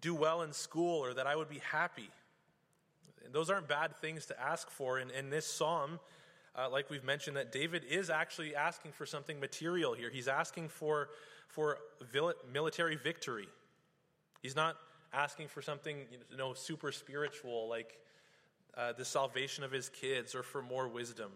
do 0.00 0.14
well 0.14 0.42
in 0.42 0.52
school, 0.52 1.04
or 1.04 1.14
that 1.14 1.26
I 1.26 1.36
would 1.36 1.48
be 1.48 1.60
happy. 1.70 2.10
And 3.24 3.34
those 3.34 3.50
aren't 3.50 3.68
bad 3.68 3.96
things 3.96 4.26
to 4.26 4.40
ask 4.40 4.70
for. 4.70 4.98
And 4.98 5.10
in 5.10 5.30
this 5.30 5.46
psalm, 5.46 6.00
uh, 6.56 6.68
like 6.70 6.90
we've 6.90 7.04
mentioned, 7.04 7.36
that 7.36 7.52
David 7.52 7.84
is 7.88 8.10
actually 8.10 8.54
asking 8.54 8.92
for 8.92 9.06
something 9.06 9.38
material 9.38 9.94
here. 9.94 10.10
He's 10.10 10.28
asking 10.28 10.68
for, 10.68 11.10
for 11.48 11.78
military 12.52 12.96
victory. 12.96 13.48
He's 14.42 14.56
not 14.56 14.76
asking 15.12 15.48
for 15.48 15.62
something 15.62 15.98
you 16.30 16.36
know, 16.36 16.54
super 16.54 16.92
spiritual, 16.92 17.68
like 17.68 17.98
uh, 18.76 18.92
the 18.92 19.04
salvation 19.04 19.64
of 19.64 19.72
his 19.72 19.88
kids, 19.88 20.34
or 20.34 20.42
for 20.42 20.62
more 20.62 20.88
wisdom. 20.88 21.32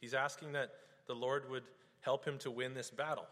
He's 0.00 0.14
asking 0.14 0.52
that 0.52 0.70
the 1.06 1.14
Lord 1.14 1.50
would 1.50 1.64
help 2.00 2.24
him 2.24 2.38
to 2.38 2.50
win 2.50 2.74
this 2.74 2.90
battle. 2.90 3.26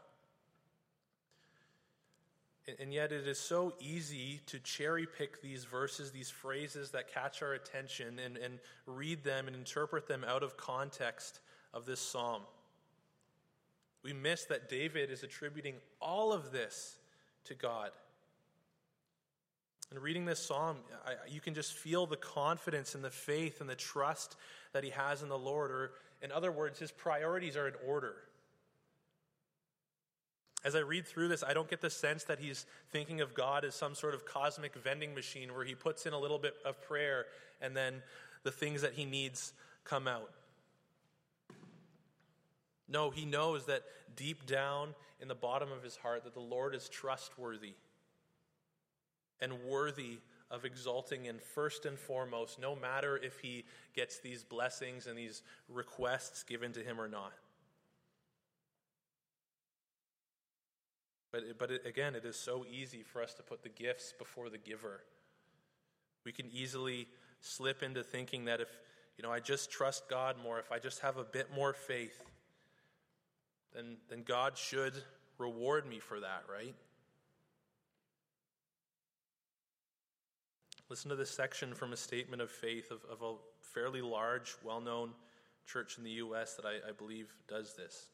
And 2.80 2.94
yet, 2.94 3.12
it 3.12 3.28
is 3.28 3.38
so 3.38 3.75
easy 3.78 4.40
to 4.47 4.59
cherry 4.59 5.06
pick 5.06 5.42
these 5.42 5.64
verses, 5.64 6.12
these 6.12 6.30
phrases 6.30 6.92
that 6.92 7.12
catch 7.12 7.42
our 7.42 7.52
attention, 7.52 8.18
and, 8.18 8.38
and 8.38 8.59
read 8.87 9.23
them 9.23 9.47
and 9.49 9.54
interpret 9.54 10.09
them 10.09 10.25
out 10.26 10.42
of 10.42 10.56
context 10.56 11.40
of 11.75 11.85
this 11.85 12.00
psalm. 12.00 12.40
We 14.02 14.14
miss 14.14 14.44
that 14.47 14.71
David 14.71 15.11
is 15.11 15.23
attributing 15.23 15.75
all 16.00 16.33
of 16.33 16.52
this 16.52 16.97
to 17.44 17.54
God. 17.54 17.90
And 19.90 20.02
reading 20.02 20.25
this 20.25 20.44
psalm, 20.44 20.78
I, 21.06 21.12
you 21.28 21.40
can 21.40 21.54
just 21.54 21.75
feel 21.75 22.06
the 22.06 22.16
confidence 22.16 22.94
and 22.94 23.04
the 23.04 23.11
faith 23.11 23.61
and 23.61 23.68
the 23.68 23.75
trust 23.75 24.37
that 24.73 24.85
he 24.85 24.90
has 24.90 25.23
in 25.23 25.28
the 25.28 25.38
Lord, 25.38 25.71
or 25.71 25.92
in 26.23 26.33
other 26.33 26.50
words, 26.50 26.78
his 26.78 26.90
priorities 26.90 27.56
are 27.56 27.68
in 27.68 27.75
order. 27.87 28.16
As 30.64 30.75
I 30.75 30.78
read 30.78 31.06
through 31.06 31.28
this, 31.28 31.44
I 31.47 31.52
don't 31.52 31.68
get 31.68 31.83
the 31.83 31.90
sense 31.90 32.25
that 32.25 32.38
he's 32.38 32.64
thinking 32.90 33.21
of 33.21 33.35
God 33.35 33.64
as 33.66 33.75
some 33.75 33.94
sort 33.94 34.14
of 34.14 34.25
cosmic 34.25 34.75
vending 34.75 35.14
machine 35.14 35.52
where 35.52 35.64
he 35.64 35.75
puts 35.75 36.06
in 36.06 36.14
a 36.14 36.18
little 36.18 36.38
bit 36.38 36.54
of 36.64 36.80
prayer 36.80 37.26
and 37.61 37.76
then 37.76 38.02
the 38.44 38.50
things 38.50 38.80
that 38.83 38.94
he 38.94 39.04
needs 39.04 39.52
come 39.85 40.09
out. 40.09 40.30
No, 42.88 43.11
he 43.11 43.26
knows 43.26 43.66
that 43.66 43.83
deep 44.16 44.47
down 44.47 44.94
in 45.21 45.28
the 45.28 45.35
bottom 45.35 45.71
of 45.71 45.83
his 45.83 45.97
heart 45.97 46.25
that 46.25 46.35
the 46.35 46.40
Lord 46.40 46.75
is 46.75 46.88
trustworthy 46.88 47.75
and 49.40 49.52
worthy 49.64 50.18
of 50.50 50.64
exalting 50.64 51.26
in 51.26 51.38
first 51.38 51.85
and 51.85 51.99
foremost, 51.99 52.59
no 52.59 52.76
matter 52.76 53.16
if 53.16 53.40
he 53.40 53.64
gets 53.94 54.21
these 54.21 54.44
blessings 54.44 55.06
and 55.06 55.18
these 55.18 55.42
requests 55.68 56.42
given 56.42 56.73
to 56.73 56.80
him 56.80 57.00
or 57.00 57.09
not. 57.09 57.33
But, 61.34 61.58
but 61.58 61.72
it, 61.72 61.84
again, 61.84 62.14
it 62.14 62.24
is 62.24 62.36
so 62.36 62.64
easy 62.70 63.02
for 63.02 63.20
us 63.20 63.34
to 63.34 63.42
put 63.42 63.64
the 63.64 63.68
gifts 63.68 64.14
before 64.16 64.50
the 64.50 64.58
giver. 64.58 65.00
We 66.24 66.30
can 66.30 66.46
easily 66.52 67.08
slip 67.40 67.82
into 67.82 68.04
thinking 68.04 68.44
that 68.44 68.60
if, 68.60 68.68
you 69.18 69.24
know, 69.24 69.32
I 69.32 69.40
just 69.40 69.68
trust 69.68 70.08
God 70.08 70.36
more, 70.40 70.60
if 70.60 70.70
I 70.70 70.78
just 70.78 71.00
have 71.00 71.16
a 71.16 71.24
bit 71.24 71.48
more 71.52 71.72
faith, 71.72 72.22
then, 73.74 73.96
then 74.08 74.22
God 74.22 74.56
should 74.56 74.94
reward 75.36 75.88
me 75.88 75.98
for 75.98 76.20
that, 76.20 76.44
right? 76.48 76.76
Listen 80.88 81.10
to 81.10 81.16
this 81.16 81.32
section 81.32 81.74
from 81.74 81.92
a 81.92 81.96
statement 81.96 82.42
of 82.42 82.50
faith 82.52 82.92
of, 82.92 83.00
of 83.10 83.22
a 83.22 83.34
fairly 83.60 84.02
large, 84.02 84.54
well 84.62 84.80
known 84.80 85.10
church 85.66 85.98
in 85.98 86.04
the 86.04 86.10
U.S. 86.10 86.54
that 86.54 86.64
I, 86.64 86.90
I 86.90 86.92
believe 86.96 87.34
does 87.48 87.74
this. 87.74 88.06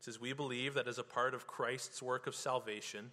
It 0.00 0.04
says, 0.04 0.18
We 0.18 0.32
believe 0.32 0.72
that 0.74 0.88
as 0.88 0.96
a 0.96 1.02
part 1.02 1.34
of 1.34 1.46
Christ's 1.46 2.02
work 2.02 2.26
of 2.26 2.34
salvation, 2.34 3.10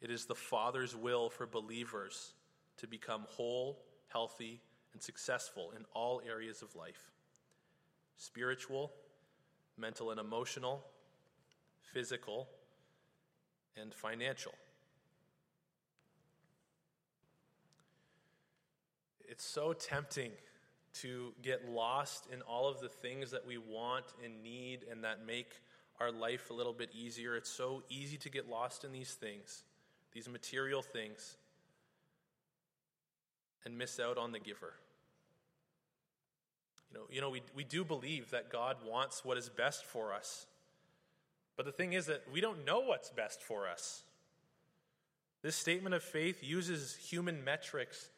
it 0.00 0.10
is 0.10 0.24
the 0.24 0.34
Father's 0.34 0.96
will 0.96 1.30
for 1.30 1.46
believers 1.46 2.32
to 2.78 2.88
become 2.88 3.24
whole, 3.28 3.78
healthy, 4.08 4.60
and 4.92 5.00
successful 5.00 5.72
in 5.76 5.84
all 5.94 6.20
areas 6.26 6.60
of 6.60 6.74
life 6.74 7.12
spiritual, 8.16 8.90
mental 9.78 10.10
and 10.10 10.18
emotional, 10.18 10.82
physical, 11.92 12.48
and 13.80 13.94
financial. 13.94 14.54
It's 19.24 19.44
so 19.44 19.72
tempting 19.72 20.32
to 21.02 21.32
get 21.42 21.68
lost 21.68 22.26
in 22.32 22.42
all 22.42 22.68
of 22.68 22.80
the 22.80 22.88
things 22.88 23.30
that 23.30 23.46
we 23.46 23.58
want 23.58 24.06
and 24.24 24.42
need 24.42 24.80
and 24.90 25.04
that 25.04 25.24
make 25.24 25.60
our 26.00 26.12
life 26.12 26.50
a 26.50 26.52
little 26.52 26.72
bit 26.72 26.90
easier. 26.94 27.36
It's 27.36 27.50
so 27.50 27.82
easy 27.88 28.16
to 28.18 28.30
get 28.30 28.48
lost 28.48 28.84
in 28.84 28.92
these 28.92 29.12
things, 29.12 29.64
these 30.12 30.28
material 30.28 30.82
things, 30.82 31.36
and 33.64 33.76
miss 33.76 33.98
out 33.98 34.18
on 34.18 34.32
the 34.32 34.38
giver. 34.38 34.74
You 36.90 36.98
know, 36.98 37.04
you 37.10 37.20
know 37.20 37.30
we, 37.30 37.42
we 37.54 37.64
do 37.64 37.84
believe 37.84 38.30
that 38.30 38.50
God 38.50 38.76
wants 38.86 39.24
what 39.24 39.36
is 39.36 39.48
best 39.48 39.84
for 39.84 40.12
us. 40.12 40.46
But 41.56 41.66
the 41.66 41.72
thing 41.72 41.94
is 41.94 42.06
that 42.06 42.22
we 42.32 42.40
don't 42.40 42.64
know 42.66 42.80
what's 42.80 43.10
best 43.10 43.42
for 43.42 43.66
us. 43.66 44.02
This 45.42 45.56
statement 45.56 45.94
of 45.94 46.02
faith 46.02 46.42
uses 46.42 46.96
human 46.96 47.44
metrics 47.44 48.10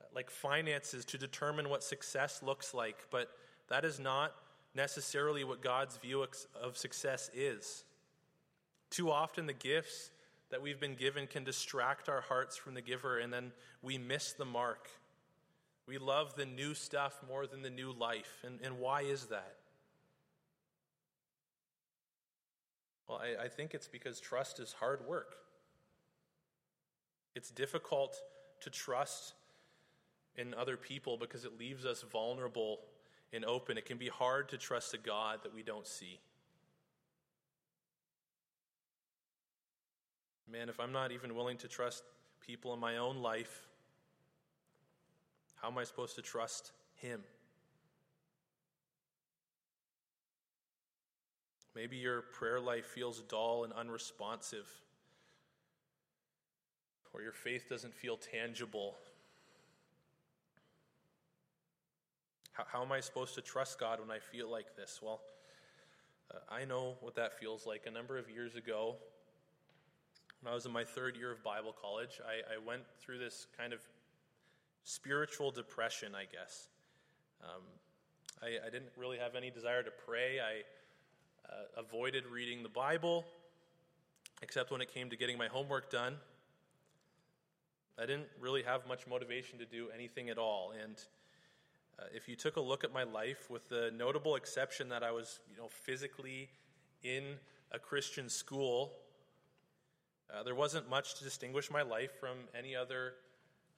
uh, 0.00 0.04
like 0.14 0.30
finances 0.30 1.04
to 1.06 1.18
determine 1.18 1.68
what 1.68 1.84
success 1.84 2.42
looks 2.42 2.74
like, 2.74 2.96
but 3.10 3.28
that 3.68 3.84
is 3.84 4.00
not 4.00 4.34
necessarily 4.74 5.44
what 5.44 5.62
God's 5.62 5.96
view 5.96 6.24
of 6.60 6.76
success 6.76 7.30
is. 7.34 7.84
Too 8.90 9.10
often, 9.10 9.46
the 9.46 9.52
gifts 9.52 10.10
that 10.50 10.62
we've 10.62 10.80
been 10.80 10.96
given 10.96 11.26
can 11.26 11.44
distract 11.44 12.08
our 12.08 12.20
hearts 12.20 12.56
from 12.56 12.74
the 12.74 12.80
giver, 12.80 13.18
and 13.18 13.32
then 13.32 13.52
we 13.82 13.98
miss 13.98 14.32
the 14.32 14.44
mark. 14.44 14.90
We 15.86 15.98
love 15.98 16.34
the 16.34 16.46
new 16.46 16.74
stuff 16.74 17.20
more 17.28 17.46
than 17.46 17.62
the 17.62 17.70
new 17.70 17.92
life. 17.92 18.44
And, 18.44 18.58
and 18.62 18.78
why 18.78 19.02
is 19.02 19.26
that? 19.26 19.56
Well, 23.08 23.20
I, 23.20 23.44
I 23.44 23.48
think 23.48 23.74
it's 23.74 23.88
because 23.88 24.20
trust 24.20 24.60
is 24.60 24.72
hard 24.72 25.06
work. 25.06 25.36
It's 27.34 27.50
difficult 27.50 28.20
to 28.60 28.70
trust 28.70 29.34
in 30.36 30.54
other 30.54 30.76
people 30.76 31.16
because 31.16 31.44
it 31.44 31.58
leaves 31.58 31.84
us 31.84 32.02
vulnerable 32.02 32.80
and 33.32 33.44
open, 33.44 33.78
it 33.78 33.86
can 33.86 33.98
be 33.98 34.08
hard 34.08 34.48
to 34.50 34.58
trust 34.58 34.94
a 34.94 34.98
God 34.98 35.40
that 35.42 35.54
we 35.54 35.62
don't 35.62 35.86
see. 35.86 36.18
Man, 40.50 40.68
if 40.68 40.80
I'm 40.80 40.92
not 40.92 41.12
even 41.12 41.34
willing 41.36 41.58
to 41.58 41.68
trust 41.68 42.02
people 42.40 42.74
in 42.74 42.80
my 42.80 42.96
own 42.96 43.18
life, 43.18 43.68
how 45.54 45.68
am 45.68 45.78
I 45.78 45.84
supposed 45.84 46.16
to 46.16 46.22
trust 46.22 46.72
Him? 46.96 47.20
Maybe 51.76 51.96
your 51.96 52.22
prayer 52.22 52.58
life 52.58 52.86
feels 52.86 53.20
dull 53.22 53.62
and 53.62 53.72
unresponsive, 53.72 54.66
or 57.14 57.22
your 57.22 57.32
faith 57.32 57.68
doesn't 57.68 57.94
feel 57.94 58.16
tangible 58.16 58.96
How, 62.60 62.78
how 62.78 62.84
am 62.84 62.92
I 62.92 63.00
supposed 63.00 63.34
to 63.36 63.40
trust 63.40 63.78
God 63.78 64.00
when 64.00 64.10
I 64.10 64.18
feel 64.18 64.50
like 64.50 64.76
this? 64.76 65.00
Well, 65.02 65.20
uh, 66.30 66.38
I 66.50 66.64
know 66.64 66.96
what 67.00 67.14
that 67.14 67.38
feels 67.38 67.66
like. 67.66 67.84
A 67.86 67.90
number 67.90 68.18
of 68.18 68.28
years 68.28 68.54
ago, 68.54 68.96
when 70.42 70.52
I 70.52 70.54
was 70.54 70.66
in 70.66 70.72
my 70.72 70.84
third 70.84 71.16
year 71.16 71.32
of 71.32 71.42
Bible 71.42 71.74
college, 71.80 72.20
I, 72.26 72.54
I 72.54 72.58
went 72.66 72.82
through 72.98 73.18
this 73.18 73.46
kind 73.56 73.72
of 73.72 73.80
spiritual 74.84 75.50
depression, 75.50 76.14
I 76.14 76.24
guess. 76.24 76.68
Um, 77.42 77.62
I, 78.42 78.66
I, 78.66 78.70
didn't 78.70 78.90
really 78.96 79.16
have 79.16 79.34
any 79.34 79.50
desire 79.50 79.82
to 79.82 79.90
pray. 80.06 80.38
I 80.40 81.50
uh, 81.50 81.80
avoided 81.80 82.26
reading 82.26 82.62
the 82.62 82.68
Bible, 82.68 83.24
except 84.42 84.70
when 84.70 84.82
it 84.82 84.92
came 84.92 85.08
to 85.08 85.16
getting 85.16 85.38
my 85.38 85.48
homework 85.48 85.90
done. 85.90 86.16
I 87.98 88.04
didn't 88.04 88.28
really 88.38 88.62
have 88.64 88.86
much 88.86 89.06
motivation 89.06 89.58
to 89.60 89.64
do 89.64 89.88
anything 89.94 90.28
at 90.28 90.36
all. 90.36 90.72
And 90.82 90.96
uh, 92.00 92.04
if 92.14 92.28
you 92.28 92.36
took 92.36 92.56
a 92.56 92.60
look 92.60 92.84
at 92.84 92.92
my 92.92 93.02
life, 93.02 93.50
with 93.50 93.68
the 93.68 93.92
notable 93.96 94.36
exception 94.36 94.88
that 94.88 95.02
I 95.02 95.10
was, 95.10 95.40
you 95.50 95.56
know, 95.56 95.68
physically 95.68 96.48
in 97.02 97.24
a 97.72 97.78
Christian 97.78 98.28
school, 98.28 98.92
uh, 100.32 100.42
there 100.42 100.54
wasn't 100.54 100.88
much 100.88 101.16
to 101.16 101.24
distinguish 101.24 101.70
my 101.70 101.82
life 101.82 102.12
from 102.18 102.36
any 102.56 102.74
other 102.74 103.14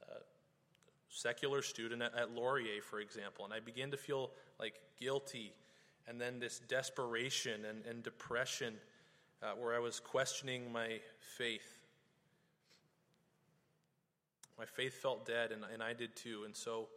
uh, 0.03 0.19
secular 1.09 1.63
student 1.63 2.03
at, 2.03 2.15
at 2.15 2.31
Laurier, 2.33 2.83
for 2.83 3.01
example. 3.01 3.45
And 3.45 3.53
I 3.53 3.61
began 3.61 3.91
to 3.91 3.97
feel 3.97 4.31
like 4.61 4.81
guilty 5.01 5.53
and 6.07 6.21
then 6.21 6.39
this 6.39 6.61
desperation 6.69 7.65
and, 7.65 7.87
and 7.87 8.03
depression 8.03 8.75
uh, 9.43 9.53
where 9.59 9.75
I 9.75 9.79
was 9.79 10.01
questioning 10.01 10.73
my 10.73 11.01
faith. 11.37 11.79
My 14.59 14.65
faith 14.65 14.95
felt 14.95 15.27
dead, 15.27 15.51
and, 15.51 15.65
and 15.73 15.83
I 15.83 15.93
did 15.93 16.15
too. 16.15 16.43
And 16.45 16.55
so 16.55 16.89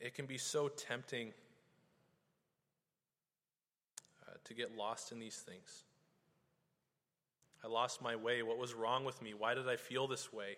it 0.00 0.14
can 0.14 0.26
be 0.26 0.38
so 0.38 0.68
tempting 0.68 1.32
uh, 4.26 4.32
to 4.44 4.54
get 4.54 4.76
lost 4.76 5.12
in 5.12 5.18
these 5.18 5.36
things. 5.36 5.84
I 7.64 7.68
lost 7.68 8.00
my 8.00 8.16
way. 8.16 8.42
What 8.42 8.58
was 8.58 8.74
wrong 8.74 9.04
with 9.04 9.20
me? 9.20 9.34
Why 9.34 9.54
did 9.54 9.68
I 9.68 9.76
feel 9.76 10.06
this 10.06 10.32
way? 10.32 10.56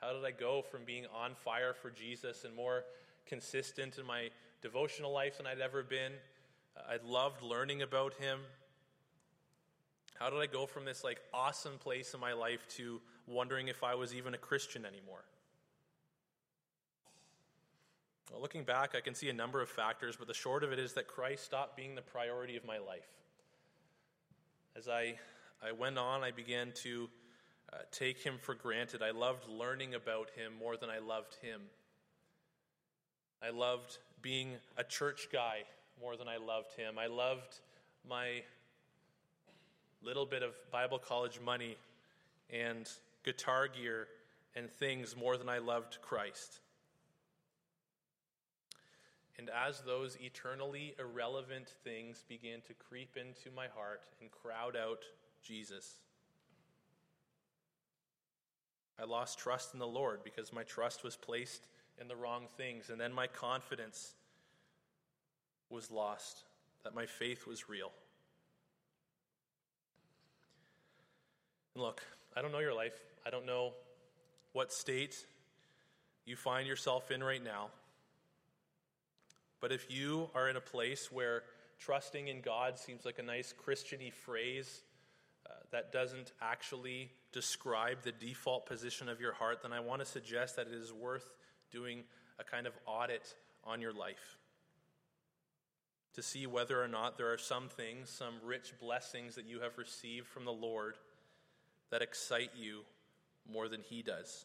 How 0.00 0.12
did 0.12 0.24
I 0.24 0.32
go 0.32 0.62
from 0.62 0.84
being 0.84 1.06
on 1.14 1.34
fire 1.34 1.72
for 1.72 1.90
Jesus 1.90 2.44
and 2.44 2.54
more 2.54 2.84
consistent 3.26 3.98
in 3.98 4.06
my 4.06 4.28
devotional 4.60 5.12
life 5.12 5.38
than 5.38 5.46
I'd 5.46 5.60
ever 5.60 5.82
been? 5.82 6.12
I 6.76 6.98
loved 7.06 7.42
learning 7.42 7.82
about 7.82 8.14
him. 8.14 8.40
How 10.14 10.30
did 10.30 10.40
I 10.40 10.46
go 10.46 10.66
from 10.66 10.84
this 10.84 11.02
like 11.04 11.20
awesome 11.32 11.78
place 11.78 12.14
in 12.14 12.20
my 12.20 12.32
life 12.32 12.66
to 12.76 13.00
wondering 13.26 13.68
if 13.68 13.82
I 13.82 13.94
was 13.94 14.14
even 14.14 14.34
a 14.34 14.38
Christian 14.38 14.84
anymore? 14.84 15.24
Well, 18.30 18.40
looking 18.40 18.64
back, 18.64 18.94
I 18.94 19.00
can 19.00 19.14
see 19.14 19.28
a 19.28 19.32
number 19.32 19.60
of 19.60 19.68
factors, 19.68 20.16
but 20.16 20.28
the 20.28 20.34
short 20.34 20.64
of 20.64 20.72
it 20.72 20.78
is 20.78 20.92
that 20.94 21.06
Christ 21.06 21.44
stopped 21.44 21.76
being 21.76 21.94
the 21.94 22.02
priority 22.02 22.56
of 22.56 22.64
my 22.64 22.78
life. 22.78 23.08
As 24.76 24.88
I 24.88 25.18
I 25.64 25.70
went 25.70 25.96
on, 25.96 26.24
I 26.24 26.32
began 26.32 26.72
to 26.82 27.08
uh, 27.72 27.76
take 27.92 28.18
him 28.18 28.34
for 28.40 28.54
granted. 28.54 29.00
I 29.00 29.12
loved 29.12 29.48
learning 29.48 29.94
about 29.94 30.30
him 30.30 30.52
more 30.58 30.76
than 30.76 30.90
I 30.90 30.98
loved 30.98 31.36
him. 31.40 31.60
I 33.40 33.50
loved 33.50 33.98
being 34.22 34.54
a 34.76 34.82
church 34.82 35.28
guy 35.32 35.62
more 36.00 36.16
than 36.16 36.26
I 36.26 36.38
loved 36.38 36.72
him. 36.72 36.98
I 36.98 37.06
loved 37.06 37.60
my 38.08 38.42
little 40.02 40.26
bit 40.26 40.42
of 40.42 40.54
Bible 40.72 40.98
college 40.98 41.38
money 41.38 41.76
and 42.50 42.88
guitar 43.24 43.68
gear 43.68 44.08
and 44.56 44.68
things 44.68 45.16
more 45.16 45.36
than 45.36 45.48
I 45.48 45.58
loved 45.58 45.98
Christ. 46.02 46.58
And 49.38 49.48
as 49.50 49.80
those 49.80 50.16
eternally 50.20 50.94
irrelevant 50.98 51.68
things 51.84 52.24
began 52.28 52.60
to 52.66 52.74
creep 52.74 53.16
into 53.16 53.54
my 53.54 53.66
heart 53.74 54.02
and 54.20 54.30
crowd 54.30 54.76
out 54.76 55.04
Jesus. 55.42 55.94
I 59.00 59.04
lost 59.04 59.38
trust 59.38 59.72
in 59.72 59.80
the 59.80 59.86
Lord 59.86 60.22
because 60.22 60.52
my 60.52 60.62
trust 60.62 61.02
was 61.02 61.16
placed 61.16 61.66
in 62.00 62.08
the 62.08 62.16
wrong 62.16 62.46
things, 62.56 62.90
and 62.90 63.00
then 63.00 63.12
my 63.12 63.26
confidence 63.26 64.14
was 65.70 65.90
lost 65.90 66.42
that 66.84 66.94
my 66.94 67.06
faith 67.06 67.46
was 67.46 67.68
real. 67.68 67.90
And 71.74 71.82
look, 71.82 72.02
I 72.36 72.42
don't 72.42 72.52
know 72.52 72.58
your 72.58 72.74
life. 72.74 72.98
I 73.26 73.30
don't 73.30 73.46
know 73.46 73.72
what 74.52 74.72
state 74.72 75.24
you 76.24 76.36
find 76.36 76.66
yourself 76.66 77.10
in 77.10 77.24
right 77.24 77.42
now. 77.42 77.70
But 79.62 79.72
if 79.72 79.90
you 79.90 80.28
are 80.34 80.50
in 80.50 80.56
a 80.56 80.60
place 80.60 81.10
where 81.10 81.44
trusting 81.78 82.26
in 82.26 82.40
God 82.40 82.78
seems 82.78 83.04
like 83.04 83.20
a 83.20 83.22
nice 83.22 83.54
Christiany 83.64 84.12
phrase 84.12 84.82
uh, 85.46 85.54
that 85.70 85.92
doesn't 85.92 86.32
actually 86.42 87.12
describe 87.32 88.02
the 88.02 88.10
default 88.10 88.66
position 88.66 89.08
of 89.08 89.20
your 89.20 89.32
heart, 89.32 89.62
then 89.62 89.72
I 89.72 89.78
want 89.78 90.00
to 90.00 90.04
suggest 90.04 90.56
that 90.56 90.66
it 90.66 90.74
is 90.74 90.92
worth 90.92 91.30
doing 91.70 92.02
a 92.40 92.44
kind 92.44 92.66
of 92.66 92.72
audit 92.86 93.34
on 93.64 93.80
your 93.80 93.92
life 93.92 94.36
to 96.14 96.22
see 96.22 96.46
whether 96.46 96.82
or 96.82 96.88
not 96.88 97.16
there 97.16 97.32
are 97.32 97.38
some 97.38 97.68
things, 97.68 98.10
some 98.10 98.34
rich 98.44 98.74
blessings 98.80 99.36
that 99.36 99.46
you 99.46 99.60
have 99.60 99.78
received 99.78 100.26
from 100.26 100.44
the 100.44 100.52
Lord 100.52 100.96
that 101.90 102.02
excite 102.02 102.50
you 102.56 102.80
more 103.50 103.68
than 103.68 103.80
He 103.80 104.02
does. 104.02 104.44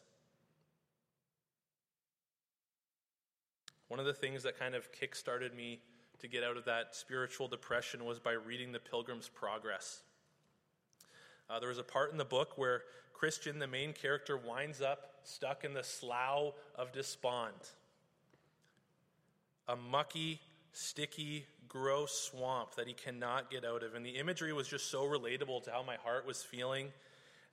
One 3.88 3.98
of 3.98 4.06
the 4.06 4.12
things 4.12 4.42
that 4.42 4.58
kind 4.58 4.74
of 4.74 4.92
kick-started 4.92 5.54
me 5.54 5.80
to 6.20 6.28
get 6.28 6.44
out 6.44 6.56
of 6.56 6.64
that 6.66 6.94
spiritual 6.94 7.48
depression 7.48 8.04
was 8.04 8.18
by 8.18 8.32
reading 8.32 8.72
The 8.72 8.80
Pilgrim's 8.80 9.28
Progress. 9.28 10.02
Uh, 11.48 11.58
there 11.58 11.70
was 11.70 11.78
a 11.78 11.84
part 11.84 12.12
in 12.12 12.18
the 12.18 12.24
book 12.24 12.58
where 12.58 12.82
Christian, 13.14 13.58
the 13.58 13.66
main 13.66 13.92
character, 13.92 14.36
winds 14.36 14.80
up 14.82 15.14
stuck 15.24 15.64
in 15.64 15.72
the 15.72 15.82
slough 15.82 16.54
of 16.74 16.92
despond. 16.92 17.54
A 19.68 19.76
mucky, 19.76 20.40
sticky, 20.72 21.46
gross 21.68 22.30
swamp 22.30 22.74
that 22.76 22.86
he 22.86 22.94
cannot 22.94 23.50
get 23.50 23.64
out 23.64 23.82
of. 23.82 23.94
And 23.94 24.04
the 24.04 24.16
imagery 24.16 24.52
was 24.52 24.68
just 24.68 24.90
so 24.90 25.04
relatable 25.04 25.64
to 25.64 25.70
how 25.70 25.82
my 25.82 25.96
heart 25.96 26.26
was 26.26 26.42
feeling. 26.42 26.88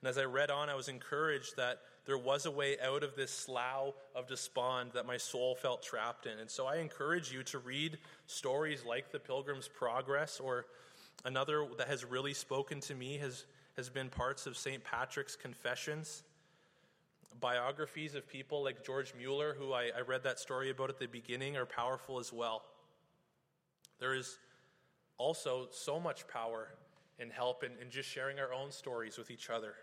And 0.00 0.08
as 0.08 0.18
I 0.18 0.24
read 0.24 0.50
on, 0.50 0.68
I 0.68 0.74
was 0.74 0.88
encouraged 0.88 1.56
that 1.56 1.80
there 2.06 2.16
was 2.16 2.46
a 2.46 2.50
way 2.50 2.76
out 2.80 3.02
of 3.02 3.16
this 3.16 3.32
slough 3.32 3.94
of 4.14 4.28
despond 4.28 4.92
that 4.94 5.06
my 5.06 5.16
soul 5.16 5.56
felt 5.56 5.82
trapped 5.82 6.26
in. 6.26 6.38
And 6.38 6.48
so 6.48 6.66
I 6.66 6.76
encourage 6.76 7.32
you 7.32 7.42
to 7.44 7.58
read 7.58 7.98
stories 8.26 8.84
like 8.84 9.10
The 9.10 9.18
Pilgrim's 9.18 9.68
Progress 9.68 10.38
or 10.38 10.66
another 11.24 11.66
that 11.78 11.88
has 11.88 12.04
really 12.04 12.32
spoken 12.32 12.80
to 12.80 12.94
me 12.94 13.18
has 13.18 13.44
has 13.76 13.90
been 13.90 14.08
parts 14.08 14.46
of 14.46 14.56
St. 14.56 14.82
Patrick's 14.82 15.36
Confessions. 15.36 16.22
Biographies 17.40 18.14
of 18.14 18.26
people 18.26 18.64
like 18.64 18.82
George 18.82 19.12
Mueller, 19.14 19.54
who 19.58 19.74
I, 19.74 19.90
I 19.94 20.00
read 20.00 20.22
that 20.22 20.38
story 20.38 20.70
about 20.70 20.88
at 20.88 20.98
the 20.98 21.06
beginning, 21.06 21.58
are 21.58 21.66
powerful 21.66 22.18
as 22.18 22.32
well. 22.32 22.64
There 23.98 24.14
is 24.14 24.38
also 25.18 25.68
so 25.72 26.00
much 26.00 26.26
power 26.26 26.68
and 27.18 27.30
help 27.30 27.64
in, 27.64 27.72
in 27.82 27.90
just 27.90 28.08
sharing 28.08 28.38
our 28.38 28.54
own 28.54 28.70
stories 28.70 29.18
with 29.18 29.30
each 29.30 29.50
other 29.50 29.74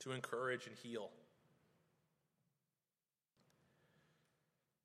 to 0.00 0.12
encourage 0.12 0.66
and 0.66 0.76
heal. 0.82 1.10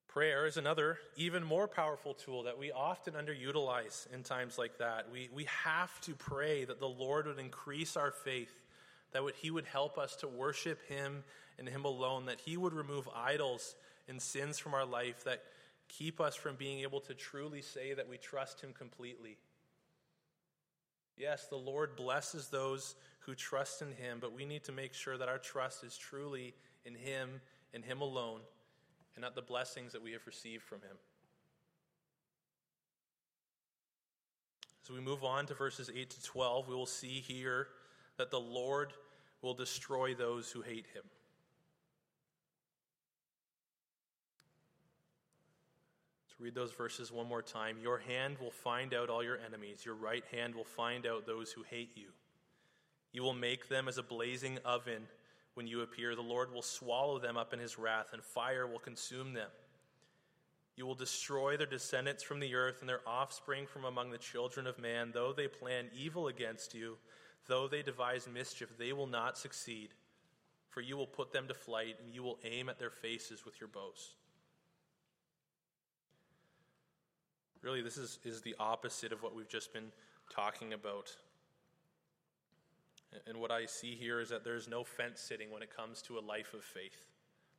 Prayer 0.08 0.45
is 0.45 0.56
another, 0.56 0.99
even 1.17 1.43
more 1.43 1.67
powerful 1.67 2.13
tool 2.13 2.43
that 2.43 2.58
we 2.58 2.71
often 2.71 3.15
underutilize 3.15 4.10
in 4.13 4.23
times 4.23 4.58
like 4.58 4.78
that. 4.78 5.08
We, 5.12 5.30
we 5.34 5.45
have 5.63 5.99
to 6.01 6.13
pray 6.13 6.63
that 6.63 6.80
the 6.80 6.88
Lord 6.88 7.28
would 7.28 7.38
increase 7.38 7.97
our 7.97 8.12
faith, 8.12 8.63
that 9.12 9.23
would, 9.23 9.36
He 9.36 9.51
would 9.51 9.65
help 9.65 9.97
us 9.97 10.15
to 10.17 10.28
worship 10.30 10.80
Him 10.88 11.25
and 11.60 11.67
Him 11.67 11.84
alone, 11.84 12.28
that 12.28 12.39
He 12.39 12.56
would 12.56 12.71
remove 12.71 13.10
idols 13.13 13.75
and 14.08 14.21
sins 14.21 14.58
from 14.58 14.73
our 14.73 14.86
life 14.86 15.25
that 15.25 15.43
keep 15.89 16.21
us 16.21 16.34
from 16.36 16.56
being 16.56 16.80
able 16.80 17.01
to 17.01 17.13
truly 17.13 17.62
say 17.62 17.93
that 17.93 18.08
we 18.08 18.17
trust 18.17 18.62
Him 18.62 18.71
completely. 18.71 19.36
Yes, 21.17 21.47
the 21.47 21.58
Lord 21.58 21.97
blesses 21.97 22.47
those 22.47 22.95
who 23.25 23.35
trust 23.35 23.81
in 23.81 23.91
Him, 23.91 24.19
but 24.19 24.33
we 24.33 24.45
need 24.45 24.63
to 24.65 24.71
make 24.71 24.93
sure 24.93 25.17
that 25.17 25.27
our 25.27 25.38
trust 25.38 25.83
is 25.83 25.97
truly 25.97 26.53
in 26.85 26.95
Him 26.95 27.41
and 27.73 27.83
Him 27.83 28.01
alone 28.01 28.41
and 29.15 29.23
not 29.23 29.35
the 29.35 29.41
blessings 29.41 29.93
that 29.93 30.03
we 30.03 30.11
have 30.11 30.25
received 30.27 30.63
from 30.63 30.79
him. 30.79 30.97
As 34.83 34.91
we 34.91 34.99
move 34.99 35.23
on 35.23 35.47
to 35.47 35.53
verses 35.53 35.89
8 35.93 36.09
to 36.11 36.23
12, 36.23 36.67
we 36.67 36.75
will 36.75 36.85
see 36.85 37.23
here 37.25 37.69
that 38.17 38.29
the 38.29 38.39
Lord 38.39 38.93
will 39.41 39.53
destroy 39.53 40.13
those 40.13 40.51
who 40.51 40.61
hate 40.61 40.85
him. 40.93 41.03
Read 46.38 46.53
those 46.53 46.73
verses 46.73 47.13
one 47.13 47.27
more 47.27 47.41
time. 47.41 47.77
Your 47.81 47.97
hand 47.97 48.38
will 48.39 48.51
find 48.51 48.93
out 48.93 49.09
all 49.09 49.23
your 49.23 49.39
enemies, 49.39 49.85
your 49.85 49.95
right 49.95 50.23
hand 50.31 50.53
will 50.53 50.65
find 50.65 51.07
out 51.07 51.25
those 51.25 51.51
who 51.53 51.63
hate 51.63 51.91
you. 51.95 52.09
You 53.15 53.23
will 53.23 53.34
make 53.34 53.69
them 53.69 53.88
as 53.88 53.97
a 53.97 54.04
blazing 54.04 54.60
oven 54.65 55.08
when 55.54 55.67
you 55.67 55.80
appear, 55.80 56.15
the 56.15 56.21
Lord 56.21 56.54
will 56.54 56.62
swallow 56.62 57.17
them 57.17 57.38
up 57.38 57.54
in 57.54 57.60
his 57.60 57.80
wrath, 57.80 58.08
and 58.12 58.21
fire 58.21 58.67
will 58.67 58.78
consume 58.78 59.32
them. 59.32 59.47
You 60.75 60.86
will 60.86 60.95
destroy 60.95 61.56
their 61.56 61.65
descendants 61.65 62.23
from 62.23 62.41
the 62.41 62.56
earth 62.56 62.82
and 62.82 62.89
their 62.89 62.99
offspring 63.08 63.67
from 63.67 63.86
among 63.86 64.12
the 64.12 64.17
children 64.17 64.67
of 64.67 64.78
man. 64.78 65.12
Though 65.13 65.32
they 65.32 65.47
plan 65.47 65.86
evil 65.97 66.28
against 66.28 66.73
you, 66.75 66.97
though 67.47 67.69
they 67.69 67.84
devise 67.84 68.28
mischief, 68.28 68.78
they 68.78 68.91
will 68.91 69.08
not 69.08 69.38
succeed. 69.38 69.91
For 70.67 70.82
you 70.82 70.97
will 70.97 71.08
put 71.08 71.32
them 71.32 71.47
to 71.47 71.54
flight, 71.54 71.95
and 72.04 72.13
you 72.13 72.21
will 72.21 72.39
aim 72.43 72.67
at 72.67 72.80
their 72.80 72.89
faces 72.89 73.45
with 73.45 73.62
your 73.62 73.69
bows. 73.69 74.15
Really, 77.62 77.82
this 77.82 77.95
is, 77.95 78.19
is 78.25 78.41
the 78.41 78.58
opposite 78.60 79.13
of 79.13 79.23
what 79.23 79.34
we've 79.34 79.47
just 79.47 79.71
been 79.71 79.93
talking 80.30 80.73
about. 80.73 81.15
And 83.28 83.38
what 83.38 83.51
I 83.51 83.65
see 83.65 83.95
here 83.95 84.19
is 84.19 84.30
that 84.30 84.43
there's 84.43 84.67
no 84.67 84.84
fence 84.84 85.19
sitting 85.19 85.51
when 85.51 85.62
it 85.62 85.75
comes 85.75 86.01
to 86.04 86.17
a 86.17 86.21
life 86.21 86.54
of 86.54 86.63
faith, 86.63 87.06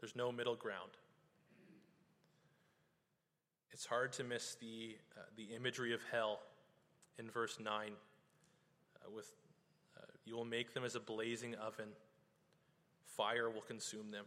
there's 0.00 0.16
no 0.16 0.30
middle 0.30 0.56
ground. 0.56 0.90
It's 3.72 3.84
hard 3.84 4.12
to 4.14 4.24
miss 4.24 4.54
the, 4.54 4.96
uh, 5.16 5.22
the 5.36 5.54
imagery 5.54 5.92
of 5.92 6.00
hell 6.10 6.40
in 7.18 7.30
verse 7.30 7.58
9 7.60 7.72
uh, 7.76 9.10
with 9.14 9.30
uh, 9.96 10.00
you 10.24 10.34
will 10.34 10.46
make 10.46 10.72
them 10.72 10.84
as 10.84 10.94
a 10.94 11.00
blazing 11.00 11.54
oven. 11.56 11.88
Fire 13.04 13.50
will 13.50 13.60
consume 13.60 14.10
them. 14.10 14.24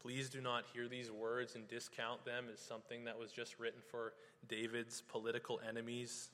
Please 0.00 0.30
do 0.30 0.40
not 0.40 0.64
hear 0.72 0.88
these 0.88 1.10
words 1.10 1.54
and 1.56 1.68
discount 1.68 2.24
them 2.24 2.46
as 2.50 2.58
something 2.58 3.04
that 3.04 3.18
was 3.18 3.30
just 3.30 3.58
written 3.58 3.80
for 3.90 4.14
david's 4.48 5.02
political 5.02 5.60
enemies 5.68 6.30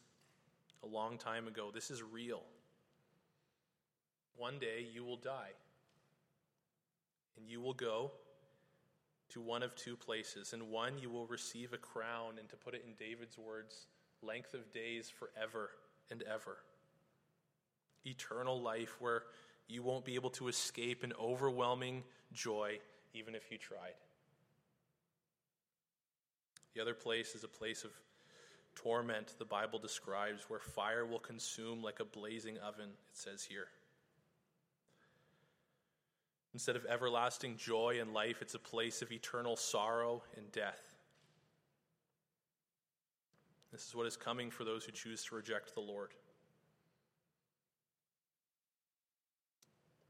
a 0.84 0.94
long 0.94 1.18
time 1.18 1.48
ago 1.48 1.70
this 1.72 1.90
is 1.90 2.02
real 2.02 2.42
one 4.36 4.58
day 4.58 4.86
you 4.92 5.04
will 5.04 5.16
die 5.16 5.52
and 7.36 7.48
you 7.48 7.60
will 7.60 7.74
go 7.74 8.10
to 9.30 9.40
one 9.40 9.62
of 9.62 9.74
two 9.74 9.96
places. 9.96 10.52
In 10.52 10.70
one, 10.70 10.98
you 10.98 11.10
will 11.10 11.26
receive 11.26 11.72
a 11.72 11.78
crown, 11.78 12.34
and 12.38 12.48
to 12.48 12.56
put 12.56 12.74
it 12.74 12.84
in 12.86 12.94
David's 12.94 13.36
words, 13.36 13.86
length 14.22 14.54
of 14.54 14.72
days 14.72 15.10
forever 15.10 15.70
and 16.10 16.22
ever. 16.22 16.58
Eternal 18.06 18.60
life 18.60 19.00
where 19.00 19.22
you 19.66 19.82
won't 19.82 20.04
be 20.04 20.14
able 20.14 20.30
to 20.30 20.48
escape 20.48 21.02
an 21.02 21.12
overwhelming 21.20 22.04
joy, 22.32 22.78
even 23.12 23.34
if 23.34 23.50
you 23.50 23.58
tried. 23.58 23.94
The 26.74 26.80
other 26.80 26.94
place 26.94 27.34
is 27.34 27.44
a 27.44 27.48
place 27.48 27.82
of 27.82 27.90
torment, 28.74 29.34
the 29.38 29.44
Bible 29.44 29.78
describes, 29.78 30.44
where 30.48 30.60
fire 30.60 31.06
will 31.06 31.18
consume 31.18 31.82
like 31.82 32.00
a 32.00 32.04
blazing 32.04 32.58
oven, 32.58 32.88
it 32.90 33.16
says 33.16 33.44
here. 33.44 33.66
Instead 36.52 36.76
of 36.76 36.86
everlasting 36.86 37.56
joy 37.56 37.98
and 38.00 38.14
life, 38.14 38.40
it's 38.40 38.54
a 38.54 38.58
place 38.58 39.02
of 39.02 39.10
eternal 39.10 39.56
sorrow 39.56 40.22
and 40.36 40.50
death. 40.52 40.80
This 43.72 43.88
is 43.88 43.94
what 43.94 44.06
is 44.06 44.16
coming 44.16 44.50
for 44.50 44.62
those 44.62 44.84
who 44.84 44.92
choose 44.92 45.24
to 45.24 45.34
reject 45.34 45.74
the 45.74 45.80
Lord. 45.80 46.10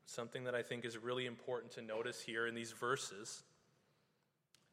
Something 0.04 0.44
that 0.44 0.54
I 0.54 0.62
think 0.62 0.84
is 0.84 0.98
really 0.98 1.24
important 1.24 1.72
to 1.72 1.82
notice 1.82 2.20
here 2.20 2.46
in 2.46 2.54
these 2.54 2.72
verses 2.72 3.42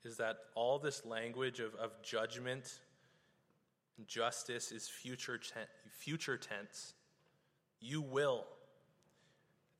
is 0.03 0.17
that 0.17 0.37
all 0.55 0.77
this 0.77 1.05
language 1.05 1.61
of, 1.61 1.73
of 1.75 1.91
judgment 2.03 2.79
justice 4.07 4.71
is 4.71 4.87
future, 4.87 5.39
future 5.91 6.37
tense. 6.37 6.93
You 7.79 8.01
will 8.01 8.45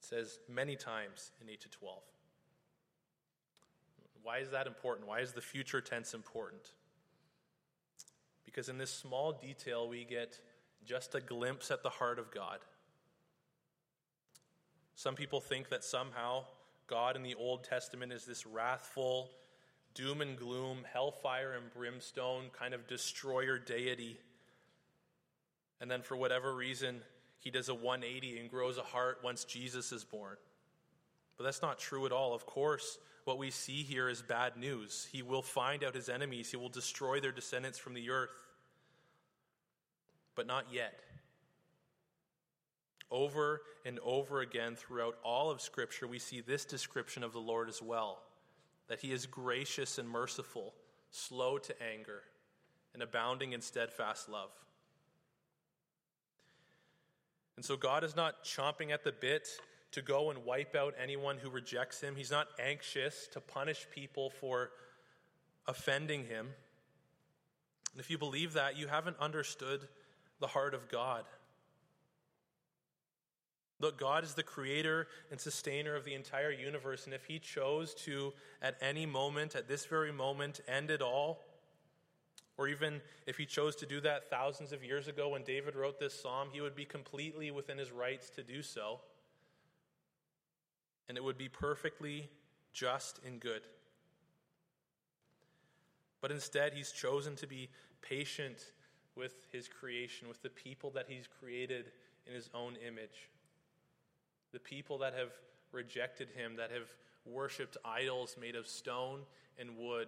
it 0.01 0.05
says 0.05 0.39
many 0.49 0.75
times 0.75 1.31
in 1.41 1.49
8 1.49 1.61
to 1.61 1.69
12. 1.69 1.99
Why 4.23 4.39
is 4.39 4.49
that 4.49 4.65
important? 4.65 5.07
Why 5.07 5.19
is 5.19 5.31
the 5.31 5.41
future 5.41 5.79
tense 5.79 6.15
important? 6.15 6.71
Because 8.43 8.67
in 8.67 8.79
this 8.79 8.91
small 8.91 9.31
detail, 9.31 9.87
we 9.87 10.03
get 10.03 10.39
just 10.85 11.13
a 11.13 11.21
glimpse 11.21 11.69
at 11.69 11.83
the 11.83 11.89
heart 11.89 12.17
of 12.17 12.31
God. 12.31 12.59
Some 14.95 15.13
people 15.13 15.39
think 15.39 15.69
that 15.69 15.83
somehow 15.83 16.45
God 16.87 17.15
in 17.15 17.21
the 17.21 17.35
Old 17.35 17.63
Testament 17.63 18.11
is 18.11 18.25
this 18.25 18.45
wrathful, 18.47 19.29
doom 19.93 20.21
and 20.21 20.37
gloom, 20.37 20.79
hellfire 20.91 21.53
and 21.53 21.71
brimstone 21.73 22.45
kind 22.57 22.73
of 22.73 22.87
destroyer 22.87 23.57
deity. 23.57 24.17
And 25.79 25.89
then, 25.89 26.01
for 26.01 26.15
whatever 26.15 26.53
reason, 26.53 27.01
he 27.39 27.49
does 27.49 27.69
a 27.69 27.73
180 27.73 28.39
and 28.39 28.49
grows 28.49 28.77
a 28.77 28.83
heart 28.83 29.19
once 29.23 29.43
Jesus 29.43 29.91
is 29.91 30.03
born. 30.03 30.37
But 31.37 31.45
that's 31.45 31.61
not 31.61 31.79
true 31.79 32.05
at 32.05 32.11
all. 32.11 32.35
Of 32.35 32.45
course, 32.45 32.99
what 33.25 33.39
we 33.39 33.49
see 33.49 33.83
here 33.83 34.07
is 34.07 34.21
bad 34.21 34.57
news. 34.57 35.07
He 35.11 35.23
will 35.23 35.41
find 35.41 35.83
out 35.83 35.95
his 35.95 36.09
enemies, 36.09 36.51
he 36.51 36.57
will 36.57 36.69
destroy 36.69 37.19
their 37.19 37.31
descendants 37.31 37.79
from 37.79 37.93
the 37.93 38.09
earth. 38.09 38.29
But 40.35 40.47
not 40.47 40.65
yet. 40.71 40.99
Over 43.09 43.61
and 43.85 43.99
over 44.03 44.39
again 44.39 44.75
throughout 44.75 45.17
all 45.23 45.49
of 45.51 45.59
Scripture, 45.61 46.07
we 46.07 46.19
see 46.19 46.39
this 46.39 46.63
description 46.63 47.23
of 47.23 47.33
the 47.33 47.39
Lord 47.39 47.67
as 47.67 47.81
well 47.81 48.19
that 48.91 48.99
he 48.99 49.13
is 49.13 49.25
gracious 49.25 49.97
and 49.97 50.09
merciful, 50.09 50.73
slow 51.11 51.57
to 51.57 51.73
anger, 51.81 52.23
and 52.93 53.01
abounding 53.01 53.53
in 53.53 53.61
steadfast 53.61 54.27
love. 54.27 54.49
And 57.55 57.63
so 57.63 57.77
God 57.77 58.03
is 58.03 58.17
not 58.17 58.43
chomping 58.43 58.91
at 58.91 59.05
the 59.05 59.13
bit 59.13 59.47
to 59.93 60.01
go 60.01 60.29
and 60.29 60.43
wipe 60.43 60.75
out 60.75 60.93
anyone 61.01 61.37
who 61.37 61.49
rejects 61.49 62.01
him. 62.01 62.17
He's 62.17 62.31
not 62.31 62.49
anxious 62.59 63.29
to 63.31 63.39
punish 63.39 63.87
people 63.95 64.29
for 64.29 64.71
offending 65.69 66.25
him. 66.25 66.47
And 67.93 68.01
if 68.01 68.11
you 68.11 68.17
believe 68.17 68.51
that, 68.53 68.77
you 68.77 68.87
haven't 68.87 69.15
understood 69.21 69.87
the 70.41 70.47
heart 70.47 70.73
of 70.73 70.89
God. 70.89 71.23
Look, 73.81 73.97
God 73.97 74.23
is 74.23 74.35
the 74.35 74.43
creator 74.43 75.07
and 75.31 75.39
sustainer 75.39 75.95
of 75.95 76.05
the 76.05 76.13
entire 76.13 76.51
universe, 76.51 77.05
and 77.05 77.13
if 77.13 77.25
He 77.25 77.39
chose 77.39 77.93
to, 78.05 78.33
at 78.61 78.77
any 78.81 79.05
moment, 79.05 79.55
at 79.55 79.67
this 79.67 79.85
very 79.85 80.11
moment, 80.11 80.61
end 80.67 80.91
it 80.91 81.01
all, 81.01 81.43
or 82.61 82.67
even 82.67 83.01
if 83.25 83.37
he 83.37 83.45
chose 83.47 83.75
to 83.77 83.87
do 83.87 83.99
that 84.01 84.29
thousands 84.29 84.71
of 84.71 84.83
years 84.83 85.07
ago 85.07 85.29
when 85.29 85.43
David 85.43 85.75
wrote 85.75 85.99
this 85.99 86.13
psalm, 86.13 86.49
he 86.51 86.61
would 86.61 86.75
be 86.75 86.85
completely 86.85 87.49
within 87.49 87.79
his 87.79 87.91
rights 87.91 88.29
to 88.31 88.43
do 88.43 88.61
so. 88.61 88.99
And 91.09 91.17
it 91.17 91.23
would 91.23 91.39
be 91.39 91.49
perfectly 91.49 92.29
just 92.71 93.19
and 93.25 93.39
good. 93.39 93.63
But 96.21 96.29
instead, 96.29 96.73
he's 96.73 96.91
chosen 96.91 97.35
to 97.37 97.47
be 97.47 97.67
patient 98.03 98.73
with 99.15 99.47
his 99.51 99.67
creation, 99.67 100.27
with 100.27 100.43
the 100.43 100.49
people 100.49 100.91
that 100.91 101.05
he's 101.07 101.25
created 101.39 101.91
in 102.27 102.35
his 102.35 102.47
own 102.53 102.75
image. 102.87 103.30
The 104.53 104.59
people 104.59 104.99
that 104.99 105.13
have 105.13 105.31
rejected 105.71 106.29
him, 106.31 106.57
that 106.57 106.71
have 106.71 106.93
worshiped 107.25 107.77
idols 107.85 108.35
made 108.39 108.55
of 108.55 108.67
stone 108.67 109.21
and 109.57 109.77
wood 109.77 110.07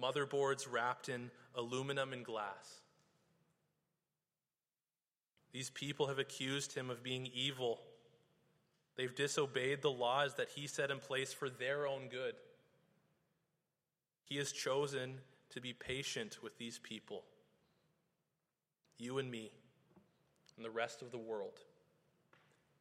motherboards 0.00 0.70
wrapped 0.70 1.08
in 1.08 1.30
aluminum 1.54 2.12
and 2.12 2.24
glass. 2.24 2.80
These 5.52 5.70
people 5.70 6.08
have 6.08 6.18
accused 6.18 6.74
him 6.74 6.90
of 6.90 7.02
being 7.02 7.28
evil. 7.32 7.80
They've 8.96 9.14
disobeyed 9.14 9.82
the 9.82 9.90
laws 9.90 10.34
that 10.34 10.48
he 10.50 10.66
set 10.66 10.90
in 10.90 10.98
place 10.98 11.32
for 11.32 11.48
their 11.48 11.86
own 11.86 12.08
good. 12.08 12.34
He 14.24 14.36
has 14.38 14.50
chosen 14.50 15.20
to 15.50 15.60
be 15.60 15.72
patient 15.72 16.38
with 16.42 16.58
these 16.58 16.80
people, 16.80 17.22
you 18.98 19.18
and 19.18 19.30
me, 19.30 19.52
and 20.56 20.64
the 20.64 20.70
rest 20.70 21.02
of 21.02 21.12
the 21.12 21.18
world, 21.18 21.60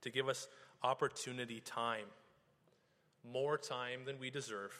to 0.04 0.10
give 0.10 0.30
us 0.30 0.48
opportunity, 0.84 1.60
time, 1.60 2.06
more 3.30 3.58
time 3.58 4.06
than 4.06 4.20
we 4.20 4.30
deserve 4.30 4.72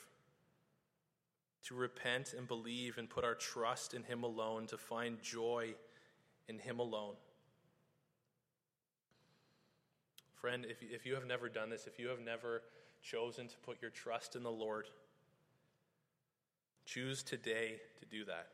to 1.64 1.74
repent 1.74 2.34
and 2.36 2.46
believe 2.46 2.98
and 2.98 3.08
put 3.08 3.24
our 3.24 3.34
trust 3.34 3.94
in 3.94 4.02
Him 4.02 4.22
alone, 4.22 4.66
to 4.66 4.76
find 4.76 5.20
joy 5.22 5.74
in 6.46 6.58
Him 6.58 6.78
alone. 6.78 7.14
Friend, 10.34 10.66
if, 10.68 10.82
if 10.82 11.06
you 11.06 11.14
have 11.14 11.26
never 11.26 11.48
done 11.48 11.70
this, 11.70 11.86
if 11.86 11.98
you 11.98 12.08
have 12.08 12.20
never 12.20 12.62
chosen 13.02 13.48
to 13.48 13.56
put 13.58 13.80
your 13.80 13.90
trust 13.90 14.36
in 14.36 14.42
the 14.42 14.50
Lord, 14.50 14.88
choose 16.84 17.22
today 17.22 17.80
to 17.98 18.06
do 18.06 18.26
that. 18.26 18.48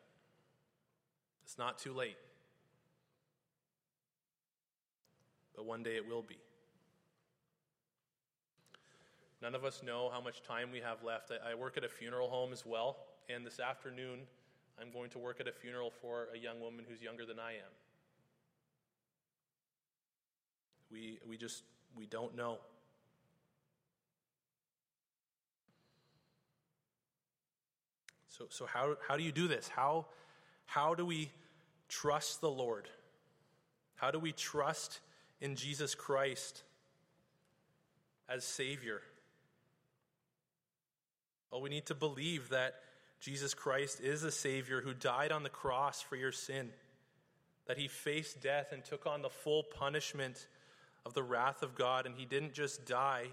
It's 1.44 1.58
not 1.58 1.78
too 1.78 1.92
late, 1.92 2.16
but 5.56 5.64
one 5.64 5.82
day 5.82 5.96
it 5.96 6.08
will 6.08 6.22
be. 6.22 6.38
None 9.42 9.54
of 9.54 9.64
us 9.64 9.82
know 9.82 10.10
how 10.12 10.20
much 10.20 10.42
time 10.42 10.70
we 10.70 10.80
have 10.80 11.02
left. 11.02 11.30
I, 11.30 11.52
I 11.52 11.54
work 11.54 11.76
at 11.76 11.84
a 11.84 11.88
funeral 11.88 12.28
home 12.28 12.52
as 12.52 12.66
well, 12.66 12.98
and 13.28 13.44
this 13.44 13.58
afternoon 13.58 14.20
I'm 14.80 14.90
going 14.90 15.10
to 15.10 15.18
work 15.18 15.40
at 15.40 15.48
a 15.48 15.52
funeral 15.52 15.90
for 15.90 16.28
a 16.34 16.38
young 16.38 16.60
woman 16.60 16.84
who's 16.88 17.00
younger 17.00 17.24
than 17.24 17.38
I 17.38 17.52
am. 17.52 17.72
We, 20.90 21.18
we 21.28 21.36
just, 21.36 21.62
we 21.96 22.06
don't 22.06 22.36
know. 22.36 22.58
So, 28.28 28.46
so 28.48 28.66
how, 28.66 28.96
how 29.06 29.16
do 29.16 29.22
you 29.22 29.32
do 29.32 29.48
this? 29.48 29.68
How, 29.68 30.06
how 30.66 30.94
do 30.94 31.04
we 31.04 31.30
trust 31.88 32.40
the 32.40 32.50
Lord? 32.50 32.88
How 33.96 34.10
do 34.10 34.18
we 34.18 34.32
trust 34.32 35.00
in 35.40 35.56
Jesus 35.56 35.94
Christ 35.94 36.62
as 38.28 38.44
Savior? 38.44 39.02
Well, 41.50 41.60
we 41.60 41.70
need 41.70 41.86
to 41.86 41.94
believe 41.94 42.48
that 42.50 42.74
Jesus 43.20 43.54
Christ 43.54 44.00
is 44.00 44.22
the 44.22 44.30
Savior 44.30 44.80
who 44.80 44.94
died 44.94 45.32
on 45.32 45.42
the 45.42 45.48
cross 45.48 46.00
for 46.00 46.16
your 46.16 46.32
sin, 46.32 46.70
that 47.66 47.78
He 47.78 47.88
faced 47.88 48.40
death 48.40 48.72
and 48.72 48.84
took 48.84 49.06
on 49.06 49.22
the 49.22 49.30
full 49.30 49.62
punishment 49.62 50.46
of 51.04 51.14
the 51.14 51.22
wrath 51.22 51.62
of 51.62 51.74
God, 51.74 52.06
and 52.06 52.14
He 52.14 52.24
didn't 52.24 52.54
just 52.54 52.86
die. 52.86 53.26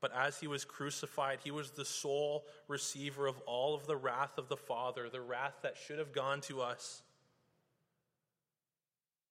But 0.00 0.16
as 0.16 0.38
he 0.38 0.46
was 0.46 0.64
crucified, 0.64 1.40
he 1.44 1.50
was 1.50 1.72
the 1.72 1.84
sole 1.84 2.46
receiver 2.68 3.26
of 3.26 3.38
all 3.40 3.74
of 3.74 3.86
the 3.86 3.96
wrath 3.96 4.38
of 4.38 4.48
the 4.48 4.56
Father, 4.56 5.10
the 5.10 5.20
wrath 5.20 5.56
that 5.62 5.76
should 5.76 5.98
have 5.98 6.14
gone 6.14 6.40
to 6.42 6.62
us 6.62 7.02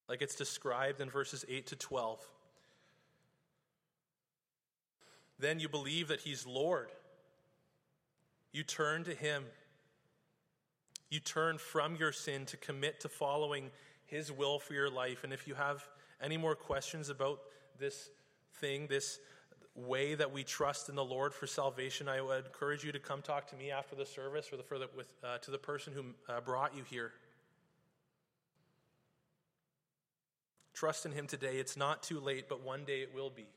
like 0.10 0.24
it's 0.24 0.36
described 0.36 1.00
in 1.00 1.10
verses 1.10 1.46
8 1.48 1.68
to 1.68 1.76
12. 1.76 2.20
Then 5.38 5.60
you 5.60 5.70
believe 5.70 6.08
that 6.08 6.22
He's 6.22 6.46
Lord. 6.46 6.90
You 8.52 8.64
turn 8.64 9.04
to 9.06 9.14
Him. 9.14 9.46
You 11.10 11.20
turn 11.20 11.58
from 11.58 11.96
your 11.96 12.12
sin 12.12 12.46
to 12.48 12.58
commit 12.58 13.02
to 13.02 13.10
following 13.10 13.72
His 14.06 14.32
will 14.32 14.60
for 14.60 14.74
your 14.74 14.90
life. 14.90 15.24
And 15.24 15.34
if 15.34 15.48
you 15.48 15.56
have 15.56 15.84
any 16.22 16.38
more 16.38 16.56
questions 16.56 17.10
about 17.10 17.40
this 17.80 18.10
thing, 18.56 18.88
this 18.88 19.20
way 19.76 20.16
that 20.16 20.32
we 20.32 20.44
trust 20.44 20.90
in 20.90 20.96
the 20.96 21.06
Lord 21.06 21.34
for 21.34 21.48
salvation, 21.48 22.10
I 22.10 22.22
would 22.22 22.46
encourage 22.46 22.84
you 22.84 22.92
to 22.92 23.00
come 23.00 23.22
talk 23.22 23.48
to 23.48 23.56
me 23.56 23.72
after 23.72 23.96
the 23.96 24.06
service 24.06 24.50
or 24.52 24.58
the, 24.58 24.64
further 24.64 24.88
with, 24.96 25.12
uh, 25.24 25.38
to 25.40 25.52
the 25.52 25.58
person 25.58 25.94
who 25.94 26.06
uh, 26.32 26.42
brought 26.42 26.76
you 26.76 26.84
here. 26.84 27.12
Trust 30.74 31.06
in 31.06 31.12
Him 31.12 31.28
today. 31.28 31.58
It's 31.58 31.78
not 31.78 32.04
too 32.04 32.20
late, 32.20 32.48
but 32.50 32.64
one 32.64 32.86
day 32.86 33.02
it 33.02 33.14
will 33.14 33.30
be. 33.30 33.48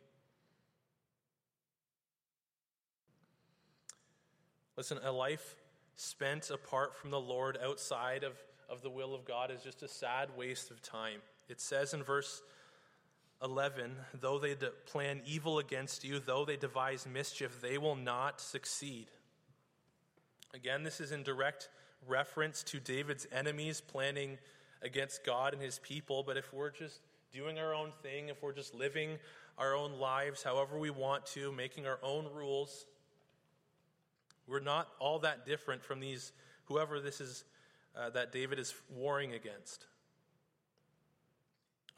Listen, 4.77 4.99
a 5.05 5.13
life 5.13 5.57
spent 5.97 6.51
apart 6.51 6.95
from 6.97 7.11
the 7.11 7.21
Lord 7.21 7.59
outside 7.63 8.25
of, 8.25 8.33
of 8.71 8.83
the 8.83 8.91
will 8.91 9.15
of 9.15 9.25
God 9.25 9.51
is 9.51 9.63
just 9.63 9.83
a 9.83 9.89
sad 9.89 10.31
waste 10.37 10.71
of 10.71 10.81
time. 10.81 11.21
It 11.49 11.61
says 11.61 11.93
in 11.93 12.03
verse 12.03 12.43
11 13.43 13.97
though 14.21 14.39
they 14.39 14.55
de- 14.55 14.71
plan 14.87 15.21
evil 15.27 15.59
against 15.59 16.05
you, 16.05 16.21
though 16.21 16.45
they 16.45 16.57
devise 16.57 17.07
mischief, 17.07 17.61
they 17.61 17.77
will 17.77 17.97
not 17.97 18.41
succeed. 18.41 19.09
Again, 20.55 20.85
this 20.85 21.01
is 21.01 21.13
in 21.13 21.23
direct 21.23 21.69
reference 22.07 22.63
to 22.65 22.81
David's 22.81 23.27
enemies 23.33 23.81
planning 23.81 24.39
against 24.83 25.25
God 25.25 25.53
and 25.53 25.63
his 25.63 25.79
people, 25.81 26.23
but 26.23 26.37
if 26.37 26.53
we're 26.53 26.71
just 26.71 27.01
doing 27.33 27.59
our 27.59 27.75
own 27.75 27.93
thing, 28.03 28.29
if 28.29 28.43
we're 28.43 28.53
just 28.53 28.75
living 28.75 29.19
our 29.59 29.75
own 29.75 29.99
lives 29.99 30.43
however 30.43 30.79
we 30.79 30.91
want 30.91 31.27
to, 31.27 31.53
making 31.53 31.87
our 31.87 31.99
own 32.03 32.27
rules, 32.35 32.87
we're 34.47 34.61
not 34.61 34.89
all 34.99 35.21
that 35.21 35.47
different 35.47 35.83
from 35.83 36.01
these, 36.01 36.33
whoever 36.65 37.01
this 37.01 37.21
is 37.21 37.45
uh, 37.97 38.11
that 38.11 38.33
David 38.33 38.59
is 38.59 38.75
warring 38.91 39.33
against. 39.33 39.87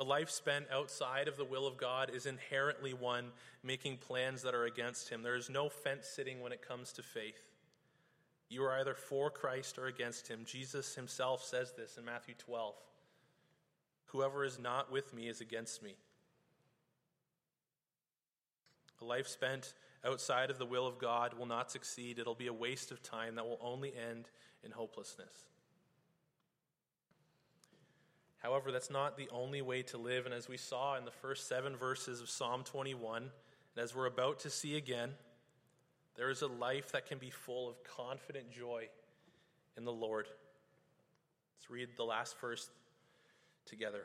A 0.00 0.04
life 0.04 0.30
spent 0.30 0.66
outside 0.72 1.28
of 1.28 1.36
the 1.36 1.44
will 1.44 1.66
of 1.66 1.76
God 1.76 2.10
is 2.12 2.26
inherently 2.26 2.92
one 2.92 3.30
making 3.62 3.98
plans 3.98 4.42
that 4.42 4.54
are 4.54 4.64
against 4.64 5.08
Him. 5.08 5.22
There 5.22 5.36
is 5.36 5.48
no 5.48 5.68
fence 5.68 6.06
sitting 6.06 6.40
when 6.40 6.52
it 6.52 6.66
comes 6.66 6.92
to 6.94 7.02
faith. 7.02 7.48
You 8.48 8.64
are 8.64 8.78
either 8.80 8.94
for 8.94 9.30
Christ 9.30 9.78
or 9.78 9.86
against 9.86 10.28
Him. 10.28 10.40
Jesus 10.44 10.96
Himself 10.96 11.44
says 11.44 11.72
this 11.76 11.96
in 11.96 12.04
Matthew 12.04 12.34
12. 12.38 12.74
Whoever 14.06 14.44
is 14.44 14.58
not 14.58 14.90
with 14.90 15.14
me 15.14 15.28
is 15.28 15.40
against 15.40 15.82
me. 15.82 15.94
A 19.00 19.04
life 19.04 19.28
spent 19.28 19.74
outside 20.04 20.50
of 20.50 20.58
the 20.58 20.66
will 20.66 20.86
of 20.86 20.98
God 20.98 21.34
will 21.34 21.46
not 21.46 21.70
succeed. 21.70 22.18
It'll 22.18 22.34
be 22.34 22.46
a 22.46 22.52
waste 22.52 22.90
of 22.90 23.02
time 23.02 23.36
that 23.36 23.44
will 23.44 23.58
only 23.62 23.92
end 23.94 24.28
in 24.62 24.70
hopelessness. 24.70 25.44
However, 28.38 28.70
that's 28.70 28.90
not 28.90 29.16
the 29.16 29.28
only 29.32 29.62
way 29.62 29.82
to 29.84 29.96
live. 29.96 30.26
And 30.26 30.34
as 30.34 30.48
we 30.48 30.58
saw 30.58 30.98
in 30.98 31.06
the 31.06 31.10
first 31.10 31.48
seven 31.48 31.76
verses 31.76 32.20
of 32.20 32.28
Psalm 32.28 32.62
21, 32.62 33.22
and 33.22 33.82
as 33.82 33.94
we're 33.94 34.06
about 34.06 34.40
to 34.40 34.50
see 34.50 34.76
again, 34.76 35.12
there 36.16 36.30
is 36.30 36.42
a 36.42 36.46
life 36.46 36.92
that 36.92 37.06
can 37.06 37.18
be 37.18 37.30
full 37.30 37.68
of 37.68 37.82
confident 37.82 38.50
joy 38.50 38.88
in 39.76 39.84
the 39.84 39.92
Lord. 39.92 40.26
Let's 41.56 41.70
read 41.70 41.88
the 41.96 42.04
last 42.04 42.38
verse 42.38 42.68
together. 43.64 44.04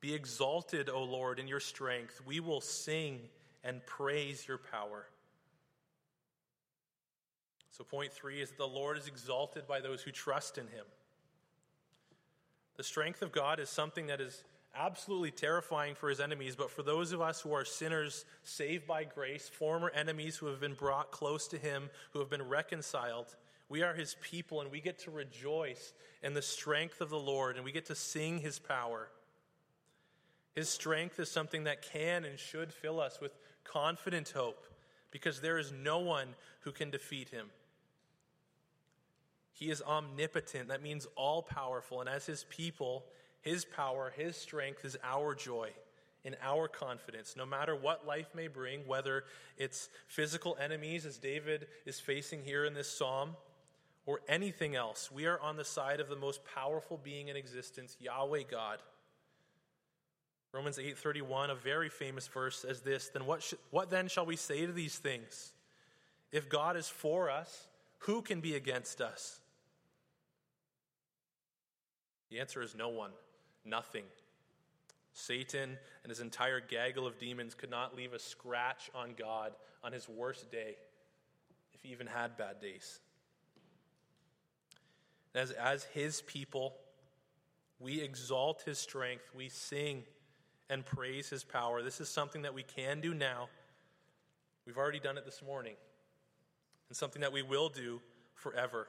Be 0.00 0.14
exalted, 0.14 0.88
O 0.88 1.02
Lord, 1.02 1.38
in 1.38 1.48
your 1.48 1.60
strength. 1.60 2.20
We 2.26 2.40
will 2.40 2.60
sing 2.60 3.20
and 3.64 3.84
praise 3.86 4.46
your 4.46 4.58
power. 4.58 5.06
So, 7.70 7.84
point 7.84 8.12
three 8.12 8.40
is 8.40 8.50
that 8.50 8.58
the 8.58 8.66
Lord 8.66 8.98
is 8.98 9.06
exalted 9.06 9.66
by 9.66 9.80
those 9.80 10.02
who 10.02 10.10
trust 10.10 10.58
in 10.58 10.66
him. 10.66 10.84
The 12.76 12.84
strength 12.84 13.22
of 13.22 13.32
God 13.32 13.60
is 13.60 13.68
something 13.68 14.06
that 14.08 14.20
is 14.20 14.44
absolutely 14.74 15.30
terrifying 15.30 15.94
for 15.94 16.08
his 16.08 16.20
enemies, 16.20 16.56
but 16.56 16.70
for 16.70 16.82
those 16.82 17.12
of 17.12 17.20
us 17.20 17.40
who 17.40 17.52
are 17.52 17.64
sinners 17.64 18.24
saved 18.42 18.86
by 18.86 19.04
grace, 19.04 19.48
former 19.48 19.90
enemies 19.90 20.36
who 20.36 20.46
have 20.46 20.60
been 20.60 20.74
brought 20.74 21.10
close 21.10 21.48
to 21.48 21.58
him, 21.58 21.90
who 22.12 22.20
have 22.20 22.30
been 22.30 22.48
reconciled, 22.48 23.34
we 23.68 23.82
are 23.82 23.94
his 23.94 24.16
people, 24.20 24.60
and 24.60 24.70
we 24.70 24.80
get 24.80 24.98
to 25.00 25.10
rejoice 25.10 25.92
in 26.22 26.34
the 26.34 26.42
strength 26.42 27.00
of 27.00 27.08
the 27.08 27.18
Lord, 27.18 27.56
and 27.56 27.64
we 27.64 27.72
get 27.72 27.86
to 27.86 27.94
sing 27.94 28.38
his 28.38 28.58
power. 28.58 29.08
His 30.54 30.68
strength 30.68 31.20
is 31.20 31.30
something 31.30 31.64
that 31.64 31.82
can 31.82 32.24
and 32.24 32.38
should 32.38 32.72
fill 32.72 33.00
us 33.00 33.20
with 33.20 33.32
confident 33.64 34.30
hope, 34.30 34.66
because 35.10 35.40
there 35.40 35.58
is 35.58 35.72
no 35.72 35.98
one 35.98 36.28
who 36.60 36.72
can 36.72 36.90
defeat 36.90 37.30
him. 37.30 37.46
He 39.52 39.70
is 39.70 39.82
omnipotent, 39.82 40.68
that 40.68 40.82
means 40.82 41.06
all 41.16 41.42
powerful, 41.42 42.00
and 42.00 42.08
as 42.08 42.26
his 42.26 42.44
people, 42.48 43.04
his 43.42 43.64
power, 43.64 44.12
his 44.16 44.36
strength 44.36 44.84
is 44.84 44.96
our 45.02 45.34
joy 45.34 45.70
in 46.24 46.36
our 46.42 46.68
confidence, 46.68 47.34
no 47.36 47.46
matter 47.46 47.74
what 47.74 48.06
life 48.06 48.28
may 48.34 48.46
bring, 48.46 48.86
whether 48.86 49.24
it's 49.56 49.88
physical 50.06 50.56
enemies, 50.60 51.06
as 51.06 51.16
David 51.18 51.66
is 51.86 51.98
facing 51.98 52.42
here 52.42 52.64
in 52.64 52.74
this 52.74 52.90
psalm, 52.90 53.36
or 54.06 54.20
anything 54.28 54.74
else. 54.76 55.10
We 55.10 55.26
are 55.26 55.40
on 55.40 55.56
the 55.56 55.64
side 55.64 56.00
of 56.00 56.08
the 56.08 56.16
most 56.16 56.40
powerful 56.44 56.98
being 57.02 57.28
in 57.28 57.36
existence, 57.36 57.96
Yahweh 58.00 58.44
God. 58.50 58.78
Romans 60.52 60.78
8:31, 60.78 61.50
a 61.50 61.54
very 61.54 61.88
famous 61.88 62.26
verse 62.26 62.58
says 62.58 62.80
this, 62.80 63.08
then 63.08 63.24
what 63.24 63.42
sh- 63.42 63.54
what 63.70 63.90
then 63.90 64.08
shall 64.08 64.26
we 64.26 64.36
say 64.36 64.66
to 64.66 64.72
these 64.72 64.98
things? 64.98 65.52
If 66.32 66.48
God 66.48 66.76
is 66.76 66.88
for 66.88 67.30
us, 67.30 67.68
who 67.98 68.22
can 68.22 68.40
be 68.40 68.56
against 68.56 69.00
us? 69.00 69.40
The 72.30 72.40
answer 72.40 72.62
is 72.62 72.74
no 72.74 72.88
one, 72.88 73.10
nothing. 73.64 74.04
Satan 75.12 75.76
and 76.02 76.10
his 76.10 76.20
entire 76.20 76.60
gaggle 76.60 77.06
of 77.06 77.18
demons 77.18 77.54
could 77.54 77.70
not 77.70 77.96
leave 77.96 78.12
a 78.12 78.18
scratch 78.18 78.90
on 78.94 79.14
God 79.16 79.52
on 79.82 79.92
his 79.92 80.08
worst 80.08 80.50
day, 80.50 80.76
if 81.72 81.82
he 81.82 81.90
even 81.90 82.06
had 82.06 82.36
bad 82.36 82.60
days. 82.60 83.00
As, 85.34 85.50
as 85.50 85.84
his 85.84 86.22
people, 86.22 86.74
we 87.78 88.00
exalt 88.00 88.62
his 88.62 88.78
strength, 88.78 89.24
we 89.34 89.48
sing 89.48 90.04
and 90.70 90.86
praise 90.86 91.28
his 91.28 91.44
power. 91.44 91.82
This 91.82 92.00
is 92.00 92.08
something 92.08 92.42
that 92.42 92.54
we 92.54 92.62
can 92.62 93.00
do 93.00 93.12
now. 93.12 93.48
We've 94.66 94.78
already 94.78 95.00
done 95.00 95.18
it 95.18 95.24
this 95.24 95.42
morning, 95.44 95.74
and 96.88 96.96
something 96.96 97.20
that 97.20 97.32
we 97.32 97.42
will 97.42 97.68
do 97.68 98.00
forever. 98.34 98.86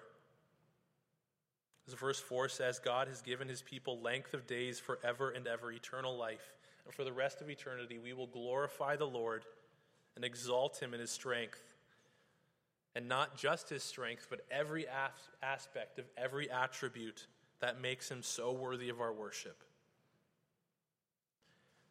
As 1.87 1.93
verse 1.95 2.19
4 2.19 2.47
says, 2.47 2.79
God 2.79 3.07
has 3.07 3.21
given 3.21 3.49
his 3.49 3.61
people 3.61 3.99
length 3.99 4.33
of 4.33 4.45
days 4.47 4.79
forever 4.79 5.31
and 5.31 5.47
ever, 5.47 5.71
eternal 5.71 6.15
life. 6.15 6.53
And 6.85 6.93
for 6.93 7.03
the 7.03 7.11
rest 7.11 7.41
of 7.41 7.49
eternity, 7.49 7.97
we 7.97 8.13
will 8.13 8.27
glorify 8.27 8.95
the 8.95 9.07
Lord 9.07 9.43
and 10.15 10.23
exalt 10.23 10.81
him 10.81 10.93
in 10.93 10.99
his 10.99 11.11
strength 11.11 11.61
and 12.95 13.07
not 13.07 13.37
just 13.37 13.69
his 13.69 13.83
strength, 13.83 14.27
but 14.29 14.41
every 14.51 14.85
aspect 15.41 15.97
of 15.97 16.05
every 16.17 16.51
attribute 16.51 17.27
that 17.59 17.81
makes 17.81 18.09
him 18.09 18.21
so 18.21 18.51
worthy 18.51 18.89
of 18.89 18.99
our 18.99 19.13
worship. 19.13 19.63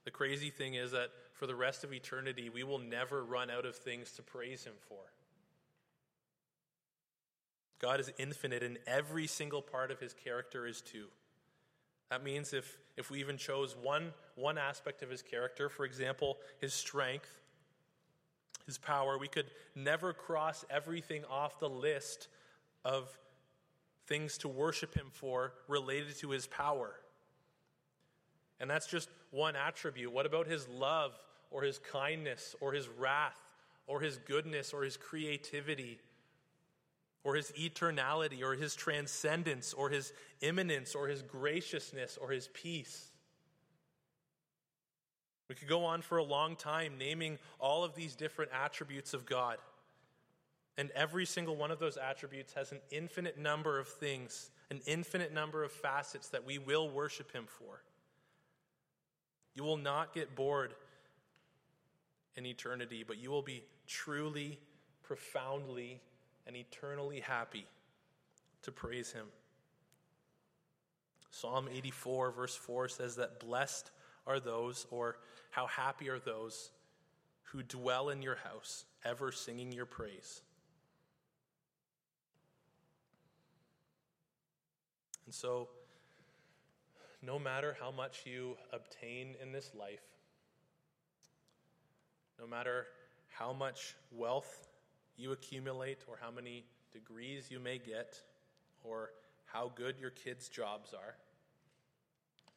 The 0.05 0.11
crazy 0.11 0.51
thing 0.51 0.75
is 0.75 0.93
that 0.93 1.11
for 1.33 1.47
the 1.47 1.55
rest 1.55 1.85
of 1.85 1.93
eternity, 1.93 2.49
we 2.49 2.65
will 2.65 2.79
never 2.79 3.25
run 3.25 3.51
out 3.51 3.67
of 3.67 3.77
things 3.77 4.13
to 4.13 4.23
praise 4.23 4.65
him 4.65 4.75
for. 4.89 5.01
God 7.81 8.01
is 8.01 8.13
infinite, 8.19 8.63
and 8.63 8.79
every 8.87 9.27
single 9.27 9.63
part 9.63 9.91
of 9.91 10.01
his 10.01 10.13
character 10.13 10.67
is 10.67 10.83
too. 10.83 11.07
That 12.11 12.23
means 12.23 12.53
if, 12.53 12.79
if 12.97 13.11
we 13.11 13.21
even 13.21 13.37
chose 13.37 13.75
one, 13.81 14.13
one 14.35 14.59
aspect 14.59 15.03
of 15.03 15.11
his 15.11 15.23
character, 15.23 15.69
for 15.69 15.85
example, 15.85 16.37
his 16.61 16.75
strength, 16.75 17.41
his 18.67 18.79
power, 18.79 19.17
we 19.17 19.29
could 19.29 19.47
never 19.75 20.13
cross 20.13 20.65
everything 20.69 21.25
off 21.31 21.59
the 21.59 21.71
list 21.71 22.29
of 22.85 23.09
things 24.07 24.39
to 24.39 24.49
worship 24.49 24.95
him 24.95 25.07
for 25.13 25.55
related 25.69 26.19
to 26.19 26.31
his 26.31 26.47
power. 26.47 26.95
And 28.59 28.69
that's 28.69 28.87
just 28.87 29.09
one 29.31 29.57
attribute. 29.57 30.13
What 30.13 30.27
about 30.27 30.47
his 30.47 30.69
love 30.69 31.13
or 31.51 31.63
his 31.63 31.79
kindness 31.79 32.55
or 32.61 32.73
his 32.73 32.89
wrath 32.89 33.41
or 33.87 34.01
his 34.01 34.19
goodness 34.19 34.73
or 34.73 34.83
his 34.83 34.97
creativity 34.97 35.99
or 37.25 37.35
his 37.35 37.53
eternality 37.53 38.43
or 38.43 38.55
his 38.55 38.75
transcendence 38.75 39.73
or 39.73 39.91
his 39.91 40.13
immanence 40.41 40.95
or 40.95 41.09
his 41.09 41.23
graciousness 41.23 42.19
or 42.21 42.31
his 42.31 42.49
peace? 42.49 43.11
We 45.49 45.57
could 45.57 45.69
go 45.69 45.85
on 45.85 46.01
for 46.03 46.19
a 46.19 46.23
long 46.23 46.55
time 46.55 46.93
naming 46.97 47.39
all 47.59 47.83
of 47.83 47.97
these 47.97 48.15
different 48.15 48.53
attributes 48.53 49.15
of 49.15 49.27
God. 49.27 49.59
And 50.79 50.93
every 50.93 51.27
single 51.27 51.57
one 51.57 51.73
of 51.73 51.81
those 51.81 51.97
attributes 51.97 52.53
has 52.55 52.71
an 52.71 52.79
infinite 52.91 53.37
number 53.37 53.79
of 53.79 53.89
things, 53.89 54.51
an 54.71 54.81
infinite 54.87 55.35
number 55.35 55.65
of 55.65 55.73
facets 55.73 56.29
that 56.29 56.47
we 56.47 56.59
will 56.59 56.89
worship 56.89 57.33
Him 57.33 57.45
for. 57.47 57.83
You 59.55 59.65
will 59.65 59.77
not 59.77 60.15
get 60.15 60.35
bored 60.35 60.75
in 62.37 62.47
eternity, 62.47 63.05
but 63.07 63.19
you 63.19 63.31
will 63.31 63.43
be 63.43 63.65
truly, 63.87 64.59
profoundly, 65.03 66.01
and 66.47 66.57
eternally 66.57 67.21
happy 67.21 67.67
to 68.63 68.73
praise 68.73 69.13
Him. 69.13 69.27
Psalm 71.31 71.69
84, 71.73 72.33
verse 72.33 72.57
4 72.57 72.89
says 72.89 73.17
that 73.17 73.41
blessed 73.41 73.91
are 74.27 74.41
those, 74.41 74.87
or 74.91 75.17
how 75.51 75.67
happy 75.67 76.09
are 76.09 76.19
those 76.19 76.71
who 77.45 77.63
dwell 77.63 78.11
in 78.11 78.23
your 78.23 78.37
house, 78.37 78.85
ever 79.05 79.33
singing 79.33 79.73
your 79.73 79.87
praise. 79.87 80.43
And 85.27 85.35
so, 85.35 85.69
no 87.23 87.39
matter 87.39 87.77
how 87.81 87.91
much 87.91 88.23
you 88.25 88.57
obtain 88.73 89.35
in 89.43 89.53
this 89.53 89.73
life, 89.79 90.03
no 92.39 92.47
matter 92.47 92.87
how 93.29 93.53
much 93.53 93.95
wealth 94.11 94.69
you 95.17 95.33
accumulate, 95.33 95.99
or 96.09 96.19
how 96.21 96.31
many 96.31 96.65
degrees 96.93 97.51
you 97.51 97.61
may 97.61 97.79
get, 97.79 98.19
or 98.83 99.11
how 99.45 99.71
good 99.75 99.99
your 99.99 100.11
kids' 100.11 100.49
jobs 100.49 100.95
are, 100.95 101.15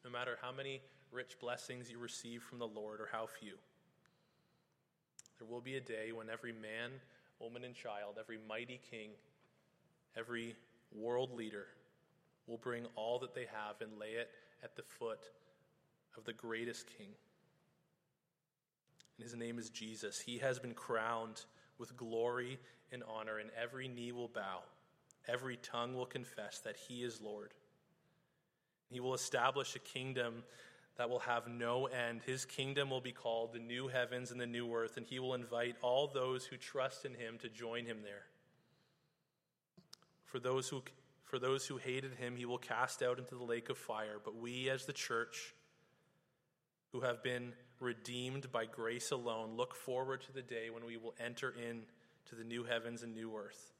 no 0.04 0.10
matter 0.10 0.38
how 0.40 0.50
many 0.50 0.80
rich 1.12 1.38
blessings 1.40 1.90
you 1.90 1.98
receive 1.98 2.42
from 2.42 2.58
the 2.58 2.66
Lord 2.66 3.00
or 3.00 3.08
how 3.12 3.26
few. 3.26 3.54
There 5.38 5.46
will 5.46 5.60
be 5.60 5.76
a 5.76 5.80
day 5.80 6.12
when 6.12 6.30
every 6.30 6.52
man, 6.52 6.90
woman, 7.38 7.64
and 7.64 7.74
child, 7.74 8.16
every 8.18 8.38
mighty 8.48 8.80
king, 8.90 9.10
every 10.16 10.56
world 10.92 11.36
leader 11.36 11.66
will 12.46 12.58
bring 12.58 12.86
all 12.96 13.18
that 13.20 13.34
they 13.34 13.46
have 13.52 13.80
and 13.80 13.98
lay 13.98 14.12
it 14.12 14.30
at 14.62 14.76
the 14.76 14.82
foot 14.82 15.20
of 16.16 16.24
the 16.24 16.32
greatest 16.32 16.86
king. 16.98 17.08
And 19.16 19.24
his 19.24 19.36
name 19.36 19.58
is 19.58 19.70
Jesus. 19.70 20.20
He 20.20 20.38
has 20.38 20.58
been 20.58 20.74
crowned 20.74 21.44
with 21.78 21.96
glory 21.96 22.58
and 22.92 23.02
honor, 23.08 23.38
and 23.38 23.50
every 23.60 23.88
knee 23.88 24.12
will 24.12 24.28
bow, 24.28 24.60
every 25.26 25.56
tongue 25.56 25.94
will 25.94 26.06
confess 26.06 26.60
that 26.60 26.76
he 26.76 27.02
is 27.02 27.20
Lord. 27.20 27.52
He 28.90 29.00
will 29.00 29.14
establish 29.14 29.74
a 29.74 29.80
kingdom 29.80 30.44
that 30.96 31.10
will 31.10 31.20
have 31.20 31.48
no 31.48 31.86
end. 31.86 32.20
His 32.24 32.44
kingdom 32.44 32.90
will 32.90 33.00
be 33.00 33.12
called 33.12 33.52
the 33.52 33.58
new 33.58 33.88
heavens 33.88 34.30
and 34.30 34.40
the 34.40 34.46
new 34.46 34.72
earth, 34.72 34.96
and 34.96 35.06
he 35.06 35.18
will 35.18 35.34
invite 35.34 35.76
all 35.82 36.06
those 36.06 36.44
who 36.44 36.56
trust 36.56 37.04
in 37.04 37.14
him 37.14 37.38
to 37.38 37.48
join 37.48 37.86
him 37.86 37.98
there. 38.04 38.26
For 40.24 40.38
those 40.38 40.68
who, 40.68 40.82
for 41.24 41.38
those 41.38 41.66
who 41.66 41.78
hated 41.78 42.14
him, 42.14 42.36
he 42.36 42.44
will 42.44 42.58
cast 42.58 43.02
out 43.02 43.18
into 43.18 43.34
the 43.34 43.44
lake 43.44 43.70
of 43.70 43.78
fire. 43.78 44.16
But 44.22 44.36
we, 44.36 44.68
as 44.68 44.84
the 44.84 44.92
church, 44.92 45.54
who 46.92 47.00
have 47.00 47.22
been 47.22 47.52
redeemed 47.80 48.52
by 48.52 48.66
grace 48.66 49.10
alone, 49.10 49.56
look 49.56 49.74
forward 49.74 50.20
to 50.22 50.32
the 50.32 50.42
day 50.42 50.70
when 50.70 50.84
we 50.86 50.96
will 50.96 51.14
enter 51.18 51.50
in 51.50 51.82
to 52.26 52.34
the 52.34 52.44
new 52.44 52.64
heavens 52.64 53.02
and 53.02 53.14
new 53.14 53.34
earth. 53.36 53.72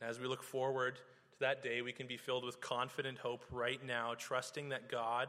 And 0.00 0.10
as 0.10 0.18
we 0.18 0.26
look 0.26 0.42
forward 0.42 0.96
to 0.96 1.38
that 1.40 1.62
day, 1.62 1.82
we 1.82 1.92
can 1.92 2.06
be 2.06 2.16
filled 2.16 2.44
with 2.44 2.60
confident 2.60 3.18
hope 3.18 3.44
right 3.50 3.84
now, 3.86 4.14
trusting 4.18 4.70
that 4.70 4.88
God 4.88 5.28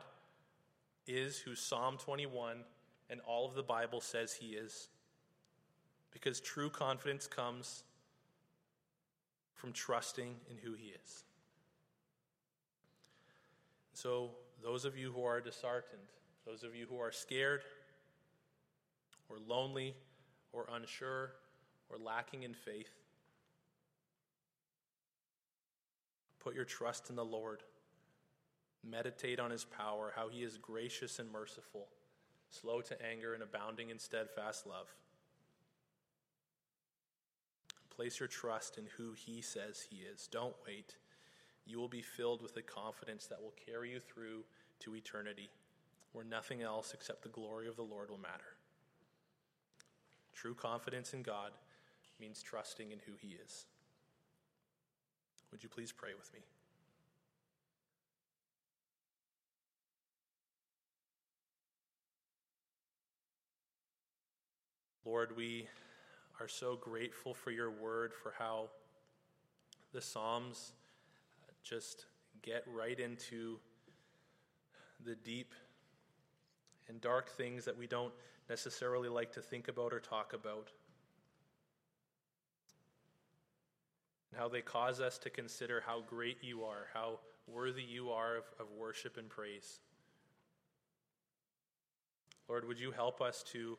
is 1.06 1.38
who 1.38 1.56
Psalm 1.56 1.98
21 1.98 2.64
and 3.10 3.22
all 3.28 3.48
of 3.48 3.54
the 3.54 3.64
Bible 3.64 4.02
says 4.02 4.34
he 4.34 4.48
is. 4.48 4.88
Because 6.12 6.40
true 6.40 6.70
confidence 6.70 7.28
comes 7.28 7.84
from 9.64 9.72
trusting 9.72 10.36
in 10.50 10.58
who 10.58 10.74
he 10.74 10.88
is. 10.88 11.24
So, 13.94 14.32
those 14.62 14.84
of 14.84 14.98
you 14.98 15.14
who 15.14 15.24
are 15.24 15.40
disheartened, 15.40 16.02
those 16.46 16.64
of 16.64 16.76
you 16.76 16.86
who 16.90 17.00
are 17.00 17.14
scared, 17.14 17.62
or 19.30 19.38
lonely, 19.48 19.96
or 20.52 20.68
unsure, 20.70 21.32
or 21.90 21.98
lacking 21.98 22.44
in 22.44 22.54
faith, 22.54 22.90
Put 26.42 26.56
your 26.56 26.66
trust 26.66 27.10
in 27.10 27.16
the 27.16 27.24
Lord. 27.24 27.64
Meditate 28.86 29.40
on 29.40 29.50
his 29.50 29.64
power, 29.64 30.12
how 30.14 30.28
he 30.28 30.44
is 30.44 30.58
gracious 30.58 31.20
and 31.20 31.32
merciful, 31.32 31.88
slow 32.50 32.82
to 32.82 33.02
anger, 33.02 33.34
and 33.34 33.42
abounding 33.42 33.92
in 33.92 33.98
steadfast 33.98 34.68
love. 34.68 34.94
Place 37.96 38.20
your 38.20 38.28
trust 38.28 38.78
in 38.78 38.86
who 38.98 39.14
he 39.14 39.42
says 39.42 39.86
he 39.90 39.98
is. 39.98 40.28
Don't 40.32 40.56
wait. 40.66 40.96
You 41.66 41.80
will 41.80 41.88
be 41.88 42.02
filled 42.02 42.42
with 42.42 42.58
a 42.58 42.62
confidence 42.62 43.28
that 43.28 43.42
will 43.42 43.54
carry 43.66 43.92
you 43.92 44.00
through 44.00 44.44
to 44.80 44.96
eternity, 44.96 45.50
where 46.12 46.26
nothing 46.26 46.62
else 46.62 46.94
except 46.94 47.22
the 47.22 47.30
glory 47.30 47.68
of 47.68 47.76
the 47.76 47.84
Lord 47.84 48.10
will 48.10 48.18
matter. 48.18 48.58
True 50.34 50.56
confidence 50.56 51.14
in 51.14 51.22
God 51.22 51.52
means 52.20 52.42
trusting 52.42 52.92
in 52.92 53.00
who 53.06 53.14
he 53.20 53.38
is. 53.46 53.66
Would 55.52 55.64
you 55.64 55.70
please 55.70 55.92
pray 55.92 56.16
with 56.18 56.34
me? 56.34 56.40
Lord, 65.06 65.36
we 65.36 65.68
are 66.40 66.48
so 66.48 66.76
grateful 66.76 67.34
for 67.34 67.52
your 67.52 67.72
word, 67.72 68.14
for 68.14 68.34
how 68.38 68.70
the 69.94 70.02
Psalms 70.02 70.74
uh, 71.48 71.52
just 71.64 72.06
get 72.42 72.64
right 72.74 73.00
into 73.00 73.58
the 75.06 75.16
deep 75.16 75.54
and 76.88 77.00
dark 77.00 77.30
things 77.30 77.66
that 77.66 77.78
we 77.78 77.88
don't 77.88 78.14
necessarily 78.50 79.10
like 79.10 79.32
to 79.34 79.42
think 79.42 79.68
about 79.68 79.94
or 79.94 80.00
talk 80.00 80.34
about. 80.34 80.70
and 84.34 84.42
how 84.42 84.48
they 84.48 84.62
cause 84.62 85.00
us 85.00 85.20
to 85.20 85.30
consider 85.30 85.84
how 85.86 86.02
great 86.02 86.38
you 86.42 86.64
are, 86.64 86.88
how 86.92 87.20
worthy 87.48 87.84
you 87.84 88.10
are 88.10 88.38
of, 88.38 88.46
of 88.60 88.66
worship 88.76 89.18
and 89.18 89.30
praise. 89.30 89.80
Lord, 92.50 92.68
would 92.68 92.80
you 92.80 92.92
help 92.92 93.22
us 93.22 93.44
to 93.52 93.78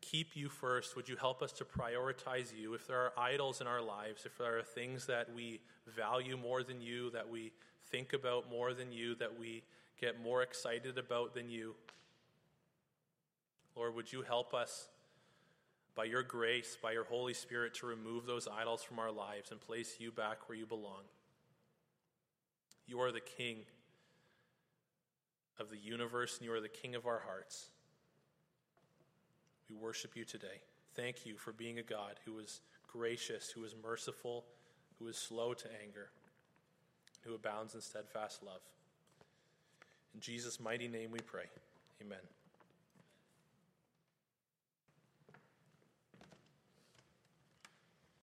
keep 0.00 0.36
you 0.36 0.48
first? 0.48 0.96
Would 0.96 1.08
you 1.08 1.16
help 1.16 1.42
us 1.42 1.52
to 1.52 1.64
prioritize 1.64 2.56
you? 2.56 2.74
If 2.74 2.86
there 2.86 2.98
are 2.98 3.12
idols 3.16 3.60
in 3.60 3.66
our 3.66 3.82
lives, 3.82 4.24
if 4.26 4.38
there 4.38 4.58
are 4.58 4.62
things 4.62 5.06
that 5.06 5.32
we 5.34 5.60
value 5.86 6.36
more 6.36 6.62
than 6.62 6.80
you, 6.80 7.10
that 7.10 7.28
we 7.28 7.52
think 7.90 8.12
about 8.12 8.50
more 8.50 8.74
than 8.74 8.92
you, 8.92 9.14
that 9.16 9.38
we 9.38 9.62
get 10.00 10.22
more 10.22 10.42
excited 10.42 10.98
about 10.98 11.34
than 11.34 11.48
you, 11.48 11.74
Lord, 13.74 13.94
would 13.94 14.12
you 14.12 14.22
help 14.22 14.54
us 14.54 14.88
by 15.98 16.04
your 16.04 16.22
grace, 16.22 16.76
by 16.80 16.92
your 16.92 17.02
Holy 17.02 17.34
Spirit, 17.34 17.74
to 17.74 17.86
remove 17.86 18.24
those 18.24 18.46
idols 18.46 18.84
from 18.84 19.00
our 19.00 19.10
lives 19.10 19.50
and 19.50 19.60
place 19.60 19.96
you 19.98 20.12
back 20.12 20.48
where 20.48 20.56
you 20.56 20.64
belong. 20.64 21.02
You 22.86 23.00
are 23.00 23.10
the 23.10 23.20
King 23.20 23.58
of 25.58 25.70
the 25.70 25.76
universe, 25.76 26.38
and 26.38 26.46
you 26.46 26.52
are 26.52 26.60
the 26.60 26.68
King 26.68 26.94
of 26.94 27.04
our 27.04 27.20
hearts. 27.26 27.66
We 29.68 29.76
worship 29.76 30.16
you 30.16 30.24
today. 30.24 30.62
Thank 30.94 31.26
you 31.26 31.36
for 31.36 31.52
being 31.52 31.78
a 31.78 31.82
God 31.82 32.14
who 32.24 32.38
is 32.38 32.60
gracious, 32.86 33.50
who 33.50 33.64
is 33.64 33.74
merciful, 33.82 34.44
who 34.98 35.08
is 35.08 35.16
slow 35.16 35.54
to 35.54 35.68
anger, 35.82 36.10
who 37.22 37.34
abounds 37.34 37.74
in 37.74 37.80
steadfast 37.80 38.42
love. 38.42 38.60
In 40.14 40.20
Jesus' 40.20 40.58
mighty 40.58 40.88
name 40.88 41.10
we 41.10 41.20
pray. 41.20 41.44
Amen. 42.00 42.18